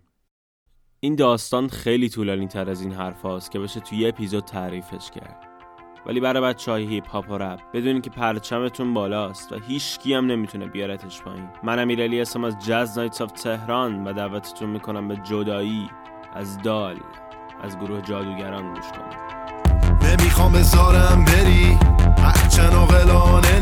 این 1.01 1.15
داستان 1.15 1.69
خیلی 1.69 2.09
طولانی 2.09 2.49
تر 2.49 2.71
از 2.71 2.83
این 2.83 2.93
حرف 2.93 3.23
هاست 3.23 3.51
که 3.51 3.59
بشه 3.59 3.81
توی 3.81 3.99
یه 3.99 4.09
اپیزود 4.09 4.45
تعریفش 4.45 5.11
کرد. 5.11 5.47
ولی 6.07 6.21
برای 6.21 6.43
بچه 6.43 6.71
های 6.71 6.87
هیپ 6.87 7.09
هاپ 7.09 7.31
و 7.31 7.39
رپ 7.39 7.61
بدونین 7.75 8.03
که 8.03 8.11
پرچمتون 8.11 8.95
بالاست 8.95 9.53
و 9.53 9.59
هیچ 9.69 9.99
هم 10.07 10.27
نمی‌تونه 10.27 10.67
بیارتش 10.67 11.23
پایین. 11.23 11.49
من 11.63 11.79
امیرعلی 11.79 12.21
هستم 12.21 12.45
از 12.45 12.57
Jazz 12.67 12.99
Nights 12.99 13.21
of 13.21 13.33
Tehran 13.33 14.05
و 14.05 14.13
دعوتتون 14.13 14.71
می‌کنم 14.71 15.09
به 15.09 15.17
جدایی 15.17 15.91
از 16.35 16.63
دال 16.63 16.97
از 17.63 17.79
گروه 17.79 18.01
جادوگران 18.01 18.75
گوش 18.75 18.87
کنید. 18.87 19.19
نمی‌خوام 20.03 20.53
بذارم 20.53 21.25
بری 21.25 21.79
هرچن 22.23 22.77
عاقلانه 22.77 23.61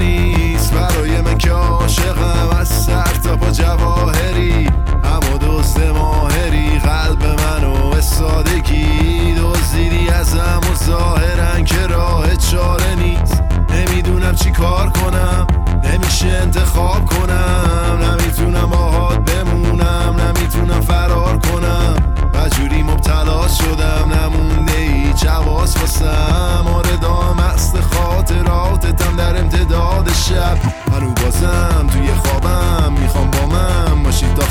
نیست 0.68 0.80
برای 0.80 1.20
من 1.20 1.38
که 1.38 1.50
عاشقم 1.50 2.48
از 2.60 2.68
سر 2.68 3.14
تا 3.24 3.36
پا 3.36 3.50
جواهری. 3.50 4.70
اما 5.04 5.36
دوست 5.36 5.80
ماهری 5.80 6.78
قلب 6.78 7.24
منو 7.24 7.90
به 7.90 8.00
سادگی 8.00 9.34
دزدیدی 9.34 10.08
ازم 10.08 10.60
و 10.72 10.74
ظاهرن 10.74 11.64
که 11.64 11.86
راه 11.86 12.36
چاره 12.36 12.94
نیست. 12.94 13.47
نمی‌دونم 13.70 14.34
چی 14.34 14.50
کار 14.50 14.90
کنم. 14.90 15.46
نمیشه 15.84 16.26
انتخاب 16.26 17.04
کنم. 17.04 17.98
نمی‌تونم 18.02 18.66
باهات 18.70 19.18
بمونم. 19.18 20.16
نمی‌تونم 20.20 20.80
فرار 20.80 21.38
کنم. 21.38 21.94
و 22.34 22.48
جوری 22.48 22.82
مبتلا 22.82 23.48
شدم. 23.48 24.12
نمونده 24.12 24.78
ای 24.78 25.12
جواز 25.12 25.76
واسم. 25.76 26.66
آره 26.74 26.96
دام 26.96 27.38
است 27.38 27.76
خاطراتتم 27.80 29.16
در 29.16 29.40
امتداد 29.40 30.12
شب. 30.12 30.58
هنو 30.92 31.10
بازم 31.10 31.86
توی 31.92 32.08
خوابم. 32.14 32.92
می‌خوام 32.92 33.30
با 33.30 33.46
من 33.46 34.02
باشی 34.02 34.26
تا 34.36 34.46